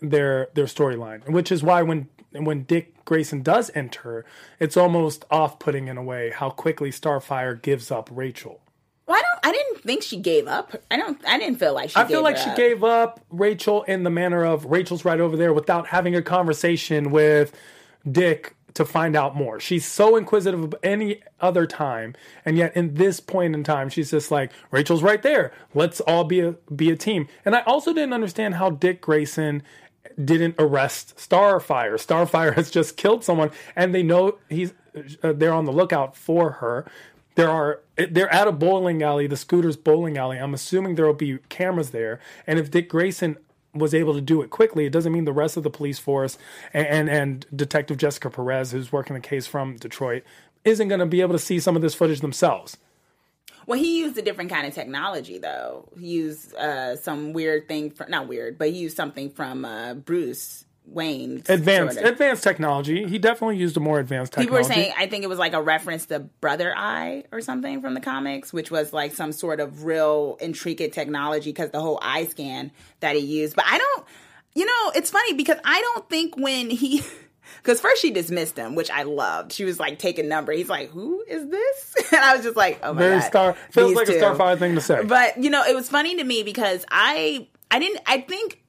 [0.00, 4.24] their their storyline, which is why when when Dick Grayson does enter,
[4.58, 8.61] it's almost off putting in a way how quickly Starfire gives up Rachel.
[9.42, 10.72] I didn't think she gave up.
[10.90, 11.20] I don't.
[11.26, 11.96] I didn't feel like she.
[11.96, 12.56] I feel like she up.
[12.56, 17.10] gave up Rachel in the manner of Rachel's right over there without having a conversation
[17.10, 17.52] with
[18.10, 19.58] Dick to find out more.
[19.58, 24.12] She's so inquisitive of any other time, and yet in this point in time, she's
[24.12, 25.52] just like Rachel's right there.
[25.74, 27.26] Let's all be a be a team.
[27.44, 29.62] And I also didn't understand how Dick Grayson
[30.22, 31.94] didn't arrest Starfire.
[31.94, 34.72] Starfire has just killed someone, and they know he's
[35.22, 36.86] uh, they're on the lookout for her
[37.34, 40.38] there are they're at a bowling alley, the Scooters bowling alley.
[40.38, 43.36] I'm assuming there will be cameras there, and if Dick Grayson
[43.74, 46.38] was able to do it quickly, it doesn't mean the rest of the police force
[46.72, 50.24] and and, and Detective Jessica Perez, who's working the case from Detroit,
[50.64, 52.76] isn't going to be able to see some of this footage themselves.
[53.66, 55.88] Well, he used a different kind of technology, though.
[55.98, 59.94] He used uh, some weird thing, for, not weird, but he used something from uh,
[59.94, 61.42] Bruce Wayne.
[61.48, 62.12] Advanced, sort of.
[62.12, 63.06] advanced technology.
[63.06, 64.48] He definitely used a more advanced technology.
[64.48, 67.80] People were saying, I think it was like a reference to Brother Eye or something
[67.80, 71.98] from the comics, which was like some sort of real intricate technology because the whole
[72.02, 73.56] eye scan that he used.
[73.56, 74.04] But I don't,
[74.54, 77.02] you know, it's funny because I don't think when he.
[77.56, 79.52] Because first she dismissed him, which I loved.
[79.52, 80.52] She was like, take a number.
[80.52, 81.94] He's like, who is this?
[82.12, 83.26] And I was just like, oh my Very God.
[83.26, 84.14] Star, feels like two.
[84.14, 85.02] a Starfire thing to say.
[85.04, 88.61] But, you know, it was funny to me because I, I didn't, I think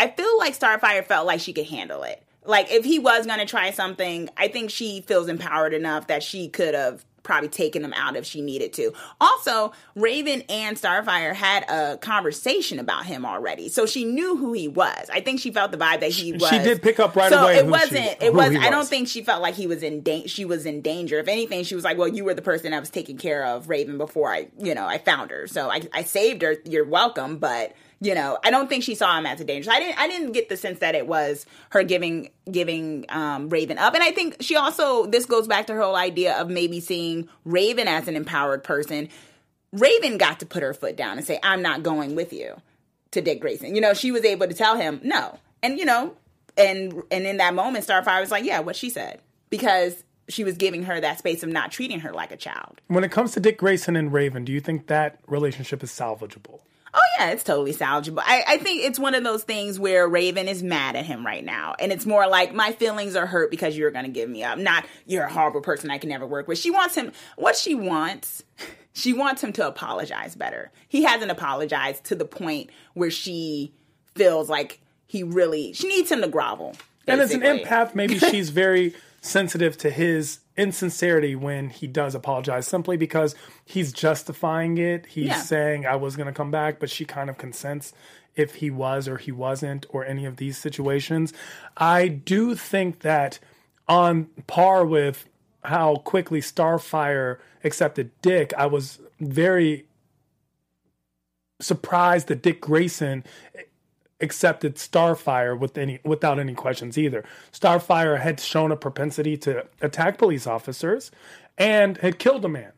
[0.00, 2.22] I feel like Starfire felt like she could handle it.
[2.44, 6.22] Like if he was going to try something, I think she feels empowered enough that
[6.22, 8.94] she could have probably taken him out if she needed to.
[9.20, 14.68] Also, Raven and Starfire had a conversation about him already, so she knew who he
[14.68, 15.10] was.
[15.12, 16.48] I think she felt the vibe that he was.
[16.48, 17.92] She did pick up right so away it wasn't.
[18.20, 18.56] she- it was.
[18.56, 18.88] I don't was.
[18.88, 20.00] think she felt like he was in.
[20.00, 21.18] Da- she was in danger.
[21.18, 23.68] If anything, she was like, "Well, you were the person I was taking care of
[23.68, 25.46] Raven before I, you know, I found her.
[25.46, 26.56] So I, I saved her.
[26.64, 29.70] You're welcome." But you know, I don't think she saw him as a danger.
[29.70, 29.98] I didn't.
[29.98, 33.94] I didn't get the sense that it was her giving giving um, Raven up.
[33.94, 35.06] And I think she also.
[35.06, 39.08] This goes back to her whole idea of maybe seeing Raven as an empowered person.
[39.72, 42.56] Raven got to put her foot down and say, "I'm not going with you."
[43.12, 43.74] to Dick Grayson.
[43.74, 45.38] You know, she was able to tell him no.
[45.62, 46.14] And you know,
[46.56, 50.56] and and in that moment Starfire was like, yeah, what she said because she was
[50.56, 52.80] giving her that space of not treating her like a child.
[52.86, 56.60] When it comes to Dick Grayson and Raven, do you think that relationship is salvageable?
[56.92, 58.22] Oh yeah, it's totally salvageable.
[58.24, 61.44] I, I think it's one of those things where Raven is mad at him right
[61.44, 64.42] now, and it's more like my feelings are hurt because you're going to give me
[64.42, 64.58] up.
[64.58, 66.58] Not you're a horrible person I can never work with.
[66.58, 67.12] She wants him.
[67.36, 68.42] What she wants,
[68.92, 70.72] she wants him to apologize better.
[70.88, 73.72] He hasn't apologized to the point where she
[74.14, 75.72] feels like he really.
[75.72, 76.74] She needs him to grovel.
[77.06, 82.66] And as an empath, maybe she's very sensitive to his insincerity when he does apologize,
[82.66, 85.06] simply because he's justifying it.
[85.06, 85.40] He's Yeah.
[85.42, 87.92] saying, I was going to come back, but she kind of consents
[88.36, 91.32] if he was or he wasn't, or any of these situations.
[91.76, 93.38] I do think that
[93.88, 95.26] on par with
[95.64, 99.86] how quickly Starfire accepted Dick, I was very
[101.60, 103.24] surprised that Dick Grayson
[104.20, 107.24] accepted Starfire with any without any questions either.
[107.52, 111.10] Starfire had shown a propensity to attack police officers
[111.58, 112.72] and had killed a man.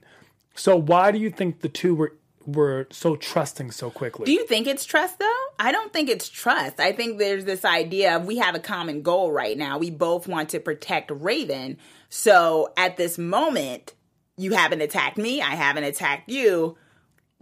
[0.54, 2.14] So why do you think the two were
[2.46, 4.26] were so trusting so quickly?
[4.26, 5.44] Do you think it's trust though?
[5.58, 6.80] I don't think it's trust.
[6.80, 9.78] I think there's this idea of we have a common goal right now.
[9.78, 11.78] We both want to protect Raven.
[12.08, 13.94] So at this moment,
[14.36, 16.76] you haven't attacked me, I haven't attacked you.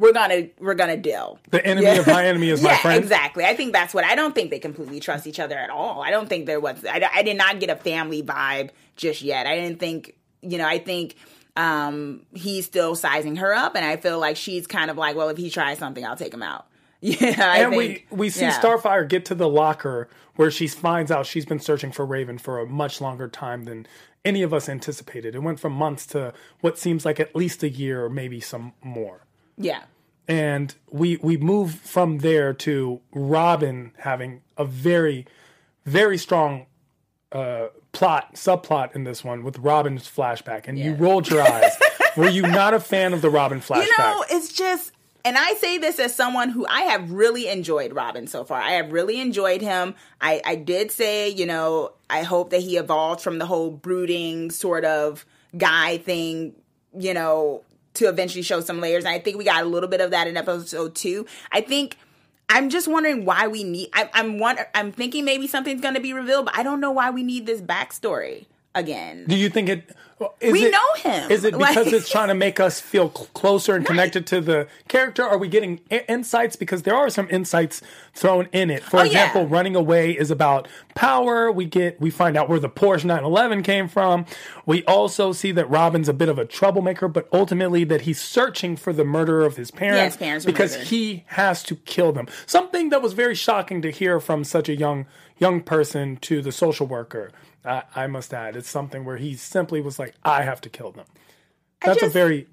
[0.01, 1.39] We're gonna we're gonna deal.
[1.51, 3.03] the enemy of my enemy is my yeah, friend.
[3.03, 3.45] exactly.
[3.45, 6.03] I think that's what I don't think they completely trust each other at all.
[6.03, 6.83] I don't think there was.
[6.87, 9.47] I, I did not get a family vibe just yet.
[9.47, 10.17] I didn't think.
[10.41, 11.17] You know, I think
[11.55, 15.29] um he's still sizing her up, and I feel like she's kind of like, well,
[15.29, 16.67] if he tries something, I'll take him out.
[17.03, 18.61] Yeah, I and think, we we see yeah.
[18.61, 22.59] Starfire get to the locker where she finds out she's been searching for Raven for
[22.59, 23.87] a much longer time than
[24.25, 25.35] any of us anticipated.
[25.35, 28.73] It went from months to what seems like at least a year or maybe some
[28.83, 29.25] more.
[29.57, 29.83] Yeah,
[30.29, 35.27] and we we move from there to Robin having a very
[35.85, 36.67] very strong
[37.33, 41.77] uh, plot subplot in this one with Robin's flashback, and you rolled your eyes.
[42.17, 43.87] Were you not a fan of the Robin flashback?
[43.87, 44.93] You know, it's just,
[45.25, 48.61] and I say this as someone who I have really enjoyed Robin so far.
[48.61, 49.95] I have really enjoyed him.
[50.21, 54.51] I, I did say, you know, I hope that he evolved from the whole brooding
[54.51, 55.25] sort of
[55.57, 56.55] guy thing,
[56.99, 57.63] you know,
[57.95, 59.05] to eventually show some layers.
[59.05, 61.27] And I think we got a little bit of that in episode two.
[61.53, 61.97] I think.
[62.53, 63.91] I'm just wondering why we need.
[63.93, 66.91] I, I'm wonder, I'm thinking maybe something's going to be revealed, but I don't know
[66.91, 69.25] why we need this backstory again.
[69.27, 69.97] Do you think it?
[70.39, 71.31] Is We it- know him.
[71.31, 74.43] Is it because Like- it's trying to make us feel cl- closer and connected to
[74.43, 75.23] the character?
[75.25, 76.57] Are we getting I- insights?
[76.57, 77.81] Because there are some insights
[78.15, 78.83] thrown in it.
[78.83, 79.07] For Oh, yeah.
[79.07, 81.51] example, running away is about power.
[81.51, 84.27] We get we find out where the Porsche 911 came from.
[84.67, 88.77] We also see that Robin's a bit of a troublemaker, but ultimately that he's searching
[88.77, 90.89] for the murderer of his parents, his parents because murdered.
[90.89, 92.27] he has to kill them.
[92.45, 95.07] Something that was very shocking to hear from such a young
[95.41, 97.33] young person to the social worker.
[97.65, 100.93] I, I must add, it's something where he simply was like, "I have to kill
[100.93, 101.07] them."
[101.85, 102.47] That's a very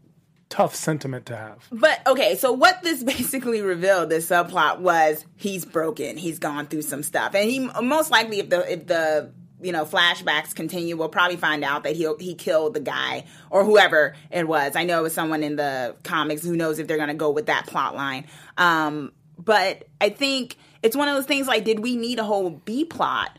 [0.49, 1.67] tough sentiment to have.
[1.71, 6.17] But okay, so what this basically revealed, this subplot was he's broken.
[6.17, 9.85] He's gone through some stuff, and he most likely, if the if the you know
[9.85, 14.47] flashbacks continue, we'll probably find out that he he killed the guy or whoever it
[14.47, 14.75] was.
[14.75, 16.43] I know it was someone in the comics.
[16.43, 18.25] Who knows if they're gonna go with that plot line?
[18.57, 21.47] Um, but I think it's one of those things.
[21.47, 23.37] Like, did we need a whole B plot?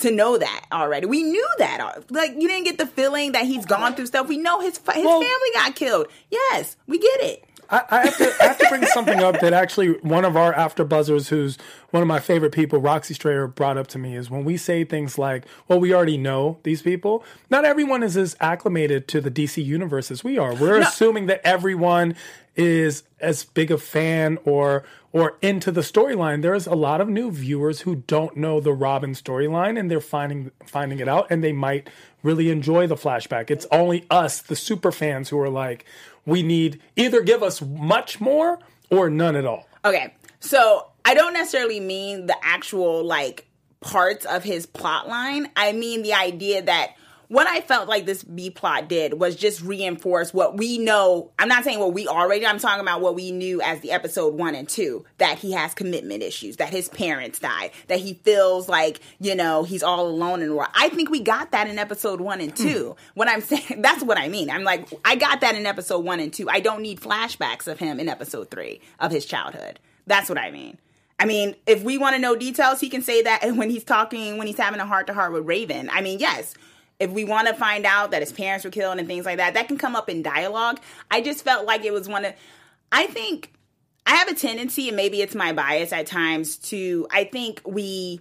[0.00, 2.10] To know that already, we knew that.
[2.10, 4.28] Like you didn't get the feeling that he's gone through stuff.
[4.28, 6.08] We know his his Well- family got killed.
[6.30, 7.44] Yes, we get it.
[7.70, 10.52] I, I have to I have to bring something up that actually one of our
[10.52, 11.56] after buzzers, who's
[11.92, 14.84] one of my favorite people, Roxy Strayer, brought up to me is when we say
[14.84, 19.30] things like, "Well, we already know these people." Not everyone is as acclimated to the
[19.30, 20.54] DC universe as we are.
[20.54, 22.14] We're assuming that everyone
[22.56, 26.42] is as big a fan or or into the storyline.
[26.42, 30.50] There's a lot of new viewers who don't know the Robin storyline, and they're finding
[30.66, 31.88] finding it out, and they might
[32.22, 33.50] really enjoy the flashback.
[33.50, 35.84] It's only us, the super fans, who are like,
[36.24, 38.58] we need either give us much more
[38.90, 39.68] or none at all.
[39.84, 43.46] Okay, so I don't necessarily mean the actual like
[43.80, 45.48] parts of his plot line.
[45.56, 46.96] I mean the idea that
[47.28, 51.30] what I felt like this B plot did was just reinforce what we know.
[51.38, 54.34] I'm not saying what we already, I'm talking about what we knew as the episode
[54.34, 58.68] one and two that he has commitment issues, that his parents died, that he feels
[58.68, 60.70] like, you know, he's all alone in the world.
[60.74, 62.64] I think we got that in episode one and two.
[62.66, 62.96] Mm.
[63.14, 64.50] What I'm saying, that's what I mean.
[64.50, 66.48] I'm like, I got that in episode one and two.
[66.48, 69.78] I don't need flashbacks of him in episode three of his childhood.
[70.06, 70.78] That's what I mean.
[71.18, 73.84] I mean, if we want to know details, he can say that and when he's
[73.84, 75.88] talking, when he's having a heart to heart with Raven.
[75.90, 76.54] I mean, yes,
[76.98, 79.54] if we want to find out that his parents were killed and things like that,
[79.54, 80.80] that can come up in dialogue.
[81.10, 82.34] I just felt like it was one of,
[82.90, 83.52] I think
[84.06, 88.20] I have a tendency, and maybe it's my bias at times, to, I think we,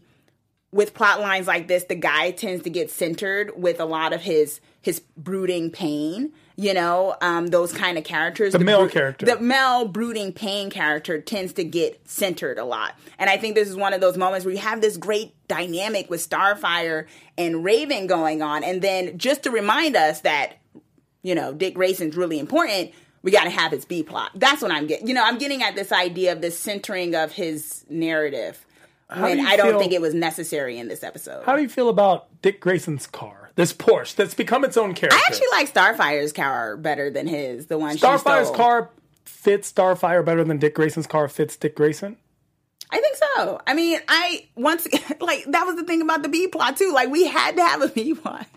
[0.71, 4.21] with plot lines like this, the guy tends to get centered with a lot of
[4.21, 8.53] his his brooding pain you know um, those kind of characters.
[8.53, 9.25] The, the male bro- character.
[9.25, 12.95] the male brooding pain character tends to get centered a lot.
[13.17, 16.09] And i think this is one of those moments where you have this great dynamic
[16.09, 18.63] with starfire and raven going on.
[18.63, 20.53] And then just to remind us that
[21.23, 22.91] you know dick grayson's really important
[23.21, 24.31] we got to have his b plot.
[24.35, 27.31] That's what i'm getting you know i'm getting at this idea of this centering of
[27.31, 28.65] his narrative
[29.09, 31.43] how when do I don't feel, think it was necessary in this episode.
[31.45, 33.44] How do you feel about Dick Grayson's car?
[33.55, 35.17] This Porsche that's become its own character.
[35.17, 37.67] I actually like Starfire's car better than his.
[37.67, 38.89] The one Starfire's car
[39.23, 42.17] fits Starfire better than Dick Grayson's car fits Dick Grayson.
[42.91, 43.61] I think so.
[43.65, 44.87] I mean, I once
[45.19, 46.91] like that was the thing about the B plot too.
[46.93, 48.47] Like we had to have a B plot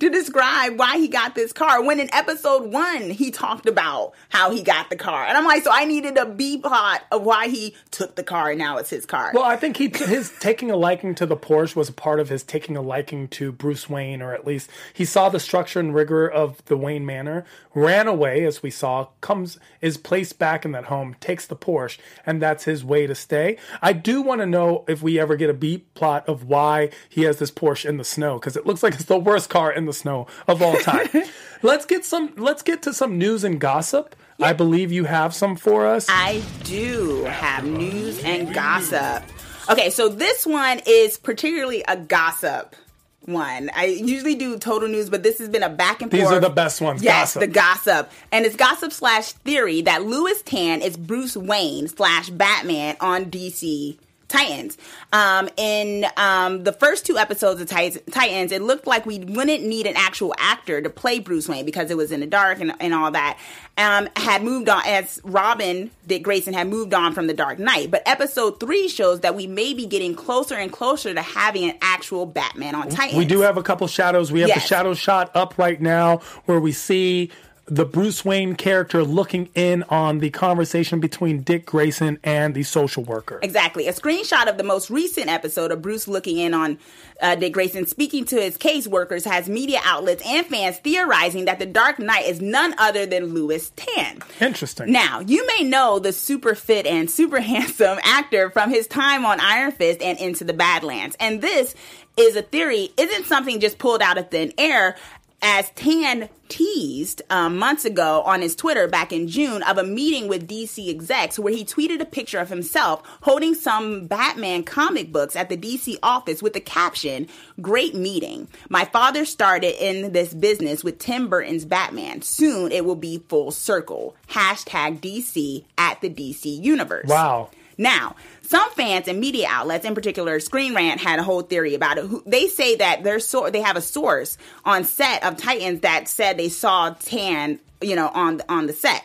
[0.00, 1.82] to describe why he got this car.
[1.82, 5.24] When in episode one, he talked about how he got the car.
[5.24, 8.50] And I'm like, so I needed a B plot of why he took the car
[8.50, 9.30] and now it's his car.
[9.34, 12.28] Well, I think he his taking a liking to the Porsche was a part of
[12.28, 15.94] his taking a liking to Bruce Wayne, or at least he saw the structure and
[15.94, 20.72] rigor of the Wayne Manor, ran away, as we saw, comes is placed back in
[20.72, 23.56] that home, takes the Porsche, and that's his way to stay.
[23.82, 27.22] I do want to know if we ever get a B plot of why he
[27.22, 29.86] has this Porsche in the snow, because it looks like it's the worst car in
[29.86, 31.08] the snow of all time.
[31.62, 32.34] let's get some.
[32.36, 34.14] Let's get to some news and gossip.
[34.40, 36.06] I believe you have some for us.
[36.08, 39.22] I do have news and gossip.
[39.70, 42.76] Okay, so this one is particularly a gossip
[43.22, 43.70] one.
[43.74, 46.22] I usually do total news, but this has been a back and forth.
[46.22, 47.02] These are the best ones.
[47.02, 47.40] Yes, gossip.
[47.40, 52.96] the gossip, and it's gossip slash theory that Lewis Tan is Bruce Wayne slash Batman
[53.00, 53.98] on DC
[54.28, 54.76] Titans.
[55.12, 59.86] Um, in um, the first two episodes of Titans, it looked like we wouldn't need
[59.86, 62.92] an actual actor to play Bruce Wayne because it was in the dark and, and
[62.92, 63.38] all that.
[63.78, 67.90] Um, had moved on as Robin Dick Grayson had moved on from the Dark Knight.
[67.90, 71.76] But episode three shows that we may be getting closer and closer to having an
[71.82, 73.18] actual Batman on Titans.
[73.18, 74.32] We do have a couple shadows.
[74.32, 74.62] We have yes.
[74.62, 77.30] the shadow shot up right now where we see
[77.66, 83.02] the Bruce Wayne character looking in on the conversation between Dick Grayson and the social
[83.02, 83.40] worker.
[83.42, 83.88] Exactly.
[83.88, 86.78] A screenshot of the most recent episode of Bruce looking in on
[87.20, 91.66] uh, Dick Grayson speaking to his caseworkers has media outlets and fans theorizing that the
[91.66, 94.20] Dark Knight is none other than Lewis Tan.
[94.40, 94.92] Interesting.
[94.92, 99.40] Now, you may know the super fit and super handsome actor from his time on
[99.40, 101.16] Iron Fist and Into the Badlands.
[101.18, 101.74] And this
[102.16, 104.96] is a theory, isn't something just pulled out of thin air
[105.42, 110.28] as Tan teased um, months ago on his Twitter back in June of a meeting
[110.28, 115.36] with DC execs where he tweeted a picture of himself holding some Batman comic books
[115.36, 117.28] at the DC office with the caption,
[117.60, 118.48] Great meeting.
[118.68, 122.22] My father started in this business with Tim Burton's Batman.
[122.22, 124.14] Soon it will be full circle.
[124.28, 127.08] Hashtag DC at the DC universe.
[127.08, 127.50] Wow.
[127.78, 128.16] Now,
[128.46, 132.06] some fans and media outlets, in particular Screen Rant, had a whole theory about it.
[132.26, 136.38] They say that their so- they have a source on set of Titans that said
[136.38, 139.04] they saw Tan, you know, on on the set.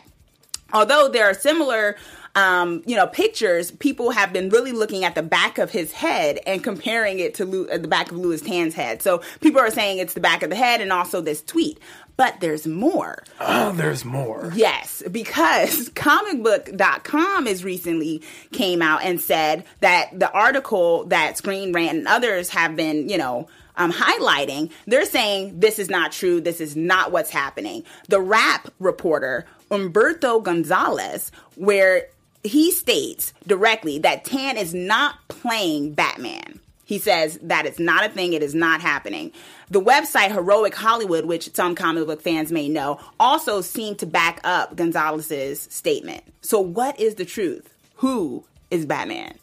[0.72, 1.96] Although there are similar
[2.34, 6.38] um, you know, pictures, people have been really looking at the back of his head
[6.46, 9.02] and comparing it to Lu- the back of Lewis Tan's head.
[9.02, 11.78] So people are saying it's the back of the head and also this tweet.
[12.16, 13.22] But there's more.
[13.40, 14.52] Oh, there's more.
[14.54, 18.22] Yes, because comicbook.com is recently
[18.52, 23.18] came out and said that the article that Screen Rant and others have been, you
[23.18, 26.40] know, um, highlighting, they're saying this is not true.
[26.40, 27.84] This is not what's happening.
[28.08, 32.08] The Wrap reporter, Umberto Gonzalez, where
[32.44, 36.60] he states directly that Tan is not playing Batman.
[36.84, 39.32] He says that it's not a thing, it is not happening.
[39.70, 44.40] The website Heroic Hollywood, which some comic book fans may know, also seemed to back
[44.44, 46.24] up Gonzalez's statement.
[46.42, 47.72] So, what is the truth?
[47.96, 49.38] Who is Batman?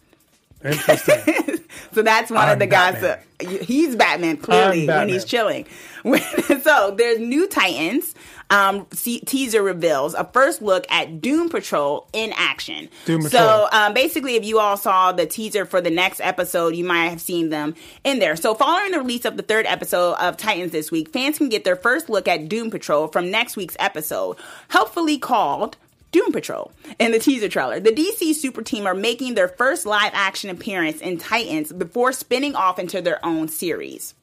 [0.63, 1.59] Interesting.
[1.93, 3.17] So that's one I'm of the Batman.
[3.39, 3.61] gossip.
[3.63, 5.65] He's Batman clearly I'm when he's chilling.
[6.61, 8.13] so there's new Titans.
[8.51, 12.89] Um, see, teaser reveals a first look at Doom Patrol in action.
[13.05, 16.83] Doom So um, basically, if you all saw the teaser for the next episode, you
[16.83, 18.35] might have seen them in there.
[18.35, 21.63] So following the release of the third episode of Titans this week, fans can get
[21.63, 24.37] their first look at Doom Patrol from next week's episode,
[24.69, 25.77] helpfully called
[26.11, 27.79] Doom Patrol in the teaser trailer.
[27.79, 32.55] The DC super team are making their first live action appearance in Titans before spinning
[32.55, 34.15] off into their own series.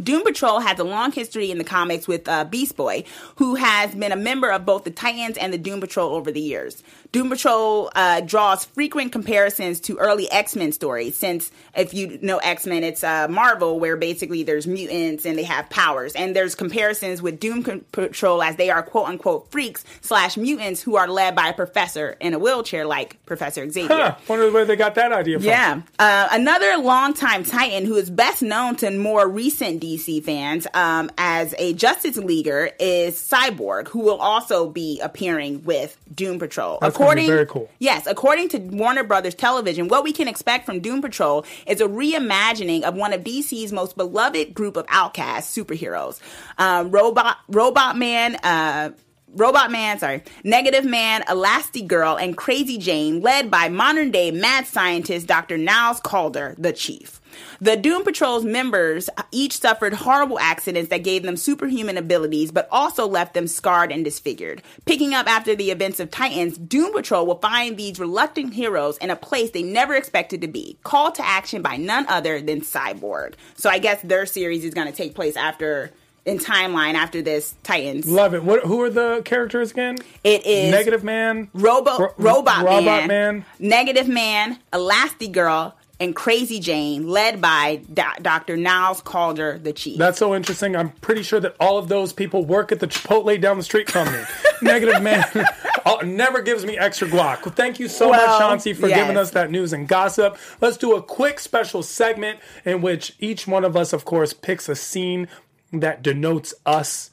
[0.00, 3.04] Doom Patrol has a long history in the comics with uh, Beast Boy,
[3.36, 6.40] who has been a member of both the Titans and the Doom Patrol over the
[6.40, 6.82] years.
[7.12, 12.38] Doom Patrol uh, draws frequent comparisons to early X Men stories, since if you know
[12.38, 16.54] X Men, it's uh, Marvel, where basically there's mutants and they have powers, and there's
[16.54, 21.36] comparisons with Doom Patrol as they are quote unquote freaks slash mutants who are led
[21.36, 23.94] by a professor in a wheelchair, like Professor Xavier.
[23.94, 25.48] Huh, wonder where they got that idea from.
[25.48, 25.82] Yeah.
[25.98, 31.54] Uh, another longtime Titan who is best known to more recent DC fans um, as
[31.58, 36.78] a Justice Leaguer is Cyborg, who will also be appearing with Doom Patrol.
[36.80, 37.68] That's be very cool.
[37.80, 41.86] Yes, according to Warner Brothers Television, what we can expect from Doom Patrol is a
[41.86, 46.20] reimagining of one of DC's most beloved group of outcast superheroes,
[46.58, 48.36] um, Robot Robot Man.
[48.36, 48.90] Uh,
[49.34, 55.26] Robot Man, sorry, Negative Man, Elastigirl, and Crazy Jane, led by modern day mad scientist
[55.26, 55.56] Dr.
[55.56, 57.20] Niles Caulder, the chief.
[57.62, 63.06] The Doom Patrol's members each suffered horrible accidents that gave them superhuman abilities, but also
[63.06, 64.62] left them scarred and disfigured.
[64.84, 69.08] Picking up after the events of Titans, Doom Patrol will find these reluctant heroes in
[69.08, 73.34] a place they never expected to be, called to action by none other than Cyborg.
[73.54, 75.90] So I guess their series is going to take place after,
[76.24, 78.08] in timeline after this Titans.
[78.08, 78.44] Love it.
[78.44, 78.64] What?
[78.64, 79.98] Who are the characters again?
[80.22, 81.48] It is Negative Man.
[81.52, 83.44] Robo Ro- Robot, Robot Man, Man.
[83.58, 88.56] Negative Man, Elastigirl, and Crazy Jane, led by Do- Dr.
[88.56, 89.98] Niles Caulder, the chief.
[89.98, 90.74] That's so interesting.
[90.76, 93.88] I'm pretty sure that all of those people work at the Chipotle down the street
[93.90, 94.20] from me.
[94.62, 95.24] Negative man
[95.86, 97.44] all- never gives me extra guac.
[97.44, 98.98] Well, thank you so Well, much, Chauncey, for yes.
[98.98, 100.36] giving us that news and gossip.
[100.60, 104.68] Let's do a quick special segment in which each one of us, of course, picks
[104.68, 105.28] a scene
[105.72, 107.10] that denotes us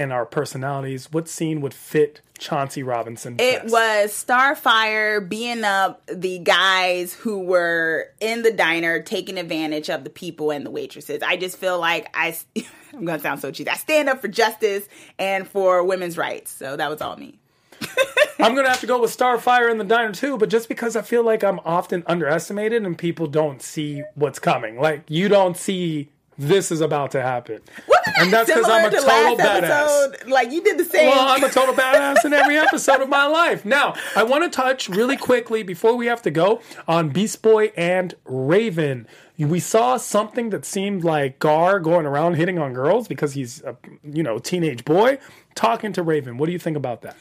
[0.00, 1.12] and our personalities.
[1.12, 3.36] What scene would fit Chauncey Robinson?
[3.36, 3.66] Best?
[3.66, 10.04] It was Starfire being up the guys who were in the diner taking advantage of
[10.04, 11.22] the people and the waitresses.
[11.22, 12.34] I just feel like I,
[12.94, 13.68] I'm gonna sound so cheesy.
[13.68, 14.88] I stand up for justice
[15.18, 16.50] and for women's rights.
[16.50, 17.38] So that was all me.
[18.38, 21.02] I'm gonna have to go with Starfire in the diner too, but just because I
[21.02, 24.80] feel like I'm often underestimated and people don't see what's coming.
[24.80, 26.08] Like you don't see
[26.40, 27.60] this is about to happen.
[27.86, 29.62] Wasn't And that's 'cause I'm a to total badass.
[30.10, 30.28] episode?
[30.30, 31.08] Like you did the same.
[31.10, 33.64] Well, I'm a total badass in every episode of my life.
[33.64, 37.72] Now, I want to touch really quickly before we have to go on Beast Boy
[37.76, 39.06] and Raven.
[39.38, 43.76] We saw something that seemed like Gar going around hitting on girls because he's a
[44.02, 45.18] you know teenage boy
[45.54, 46.36] talking to Raven.
[46.38, 47.16] What do you think about that?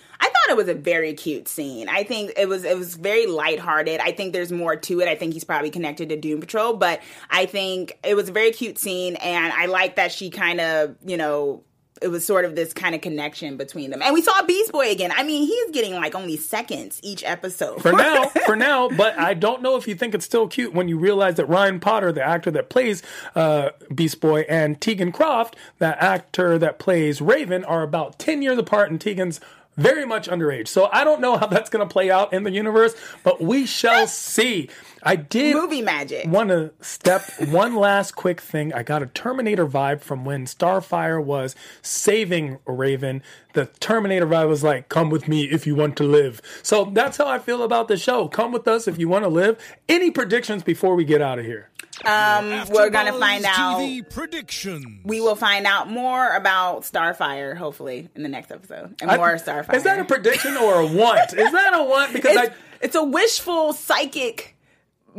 [0.50, 1.90] Thought it was a very cute scene.
[1.90, 4.00] I think it was it was very lighthearted.
[4.00, 5.08] I think there's more to it.
[5.08, 8.50] I think he's probably connected to Doom Patrol, but I think it was a very
[8.52, 11.64] cute scene and I like that she kind of, you know,
[12.02, 14.02] it was sort of this kind of connection between them.
[14.02, 15.12] And we saw Beast Boy again.
[15.16, 17.82] I mean, he's getting like only seconds each episode.
[17.82, 18.90] for now, for now.
[18.90, 21.80] But I don't know if you think it's still cute when you realize that Ryan
[21.80, 23.04] Potter, the actor that plays
[23.36, 28.58] uh, Beast Boy, and Teagan Croft, the actor that plays Raven, are about ten years
[28.58, 29.40] apart, and Teagan's
[29.80, 30.68] very much underage.
[30.68, 33.66] So I don't know how that's going to play out in the universe, but we
[33.66, 34.08] shall ah!
[34.08, 34.70] see.
[35.04, 36.28] I did Movie magic.
[36.28, 38.74] want to step one last quick thing.
[38.74, 43.24] I got a Terminator vibe from when Starfire was saving Raven.
[43.54, 47.18] The Terminator vibe was like, "Come with me if you want to live." So that's
[47.18, 48.28] how I feel about the show.
[48.28, 49.58] Come with us if you want to live.
[49.88, 51.70] Any predictions before we get out of here?
[52.06, 53.80] Um, we're gonna find AfterBuzz out.
[53.80, 55.02] TV prediction.
[55.04, 59.74] We will find out more about Starfire hopefully in the next episode, and more Starfire.
[59.74, 61.34] Is that a prediction or a want?
[61.34, 62.14] Is that a want?
[62.14, 62.56] Because It's, I.
[62.82, 64.56] it's a wishful psychic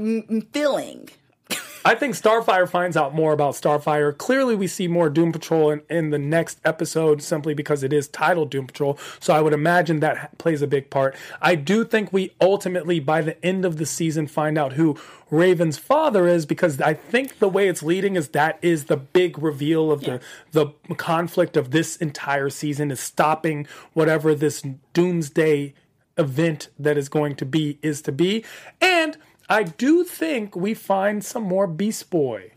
[0.00, 1.08] m- feeling.
[1.84, 4.16] I think Starfire finds out more about Starfire.
[4.16, 8.08] Clearly, we see more Doom Patrol in, in the next episode simply because it is
[8.08, 8.98] titled Doom Patrol.
[9.18, 11.16] So I would imagine that plays a big part.
[11.40, 14.98] I do think we ultimately, by the end of the season, find out who
[15.30, 19.38] Raven's father is because I think the way it's leading is that is the big
[19.38, 20.20] reveal of the
[20.52, 25.72] the conflict of this entire season is stopping whatever this doomsday
[26.18, 28.44] event that is going to be is to be.
[28.80, 29.16] And
[29.50, 32.52] I do think we find some more Beast Boy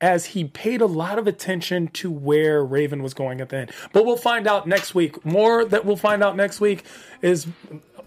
[0.00, 3.70] as he paid a lot of attention to where Raven was going at the end.
[3.92, 5.24] But we'll find out next week.
[5.24, 6.84] More that we'll find out next week
[7.22, 7.46] is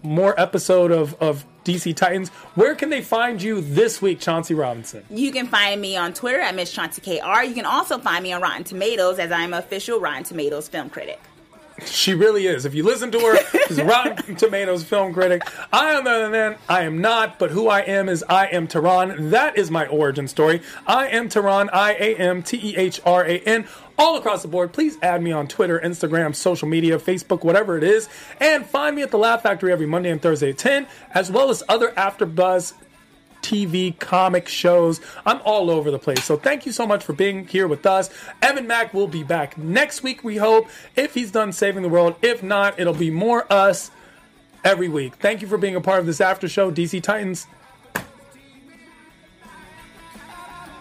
[0.02, 2.28] more episode of, of DC Titans.
[2.54, 5.04] Where can they find you this week, Chauncey Robinson?
[5.08, 7.44] You can find me on Twitter at Miss Chauncey KR.
[7.44, 11.20] You can also find me on Rotten Tomatoes as I'm official Rotten Tomatoes film critic.
[11.84, 12.64] She really is.
[12.64, 15.42] If you listen to her, she's a Rotten Tomatoes film critic.
[15.72, 18.68] I, on the other hand, I am not, but who I am is I am
[18.68, 19.30] Tehran.
[19.30, 20.62] That is my origin story.
[20.86, 23.66] I am Tehran, I A M T E H R A N.
[23.96, 27.84] All across the board, please add me on Twitter, Instagram, social media, Facebook, whatever it
[27.84, 28.08] is,
[28.40, 31.48] and find me at the Laugh Factory every Monday and Thursday at 10, as well
[31.48, 32.72] as other AfterBuzz
[33.44, 35.02] TV, comic shows.
[35.26, 36.24] I'm all over the place.
[36.24, 38.08] So thank you so much for being here with us.
[38.40, 42.16] Evan Mack will be back next week, we hope, if he's done saving the world.
[42.22, 43.90] If not, it'll be more us
[44.64, 45.16] every week.
[45.16, 47.46] Thank you for being a part of this after show, DC Titans.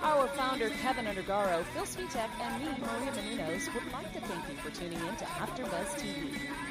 [0.02, 4.56] Our founder, Kevin Undergaro, Phil Svitek, and me, Maria Menounos, would like to thank you
[4.56, 6.43] for tuning in to AfterBuzz TV.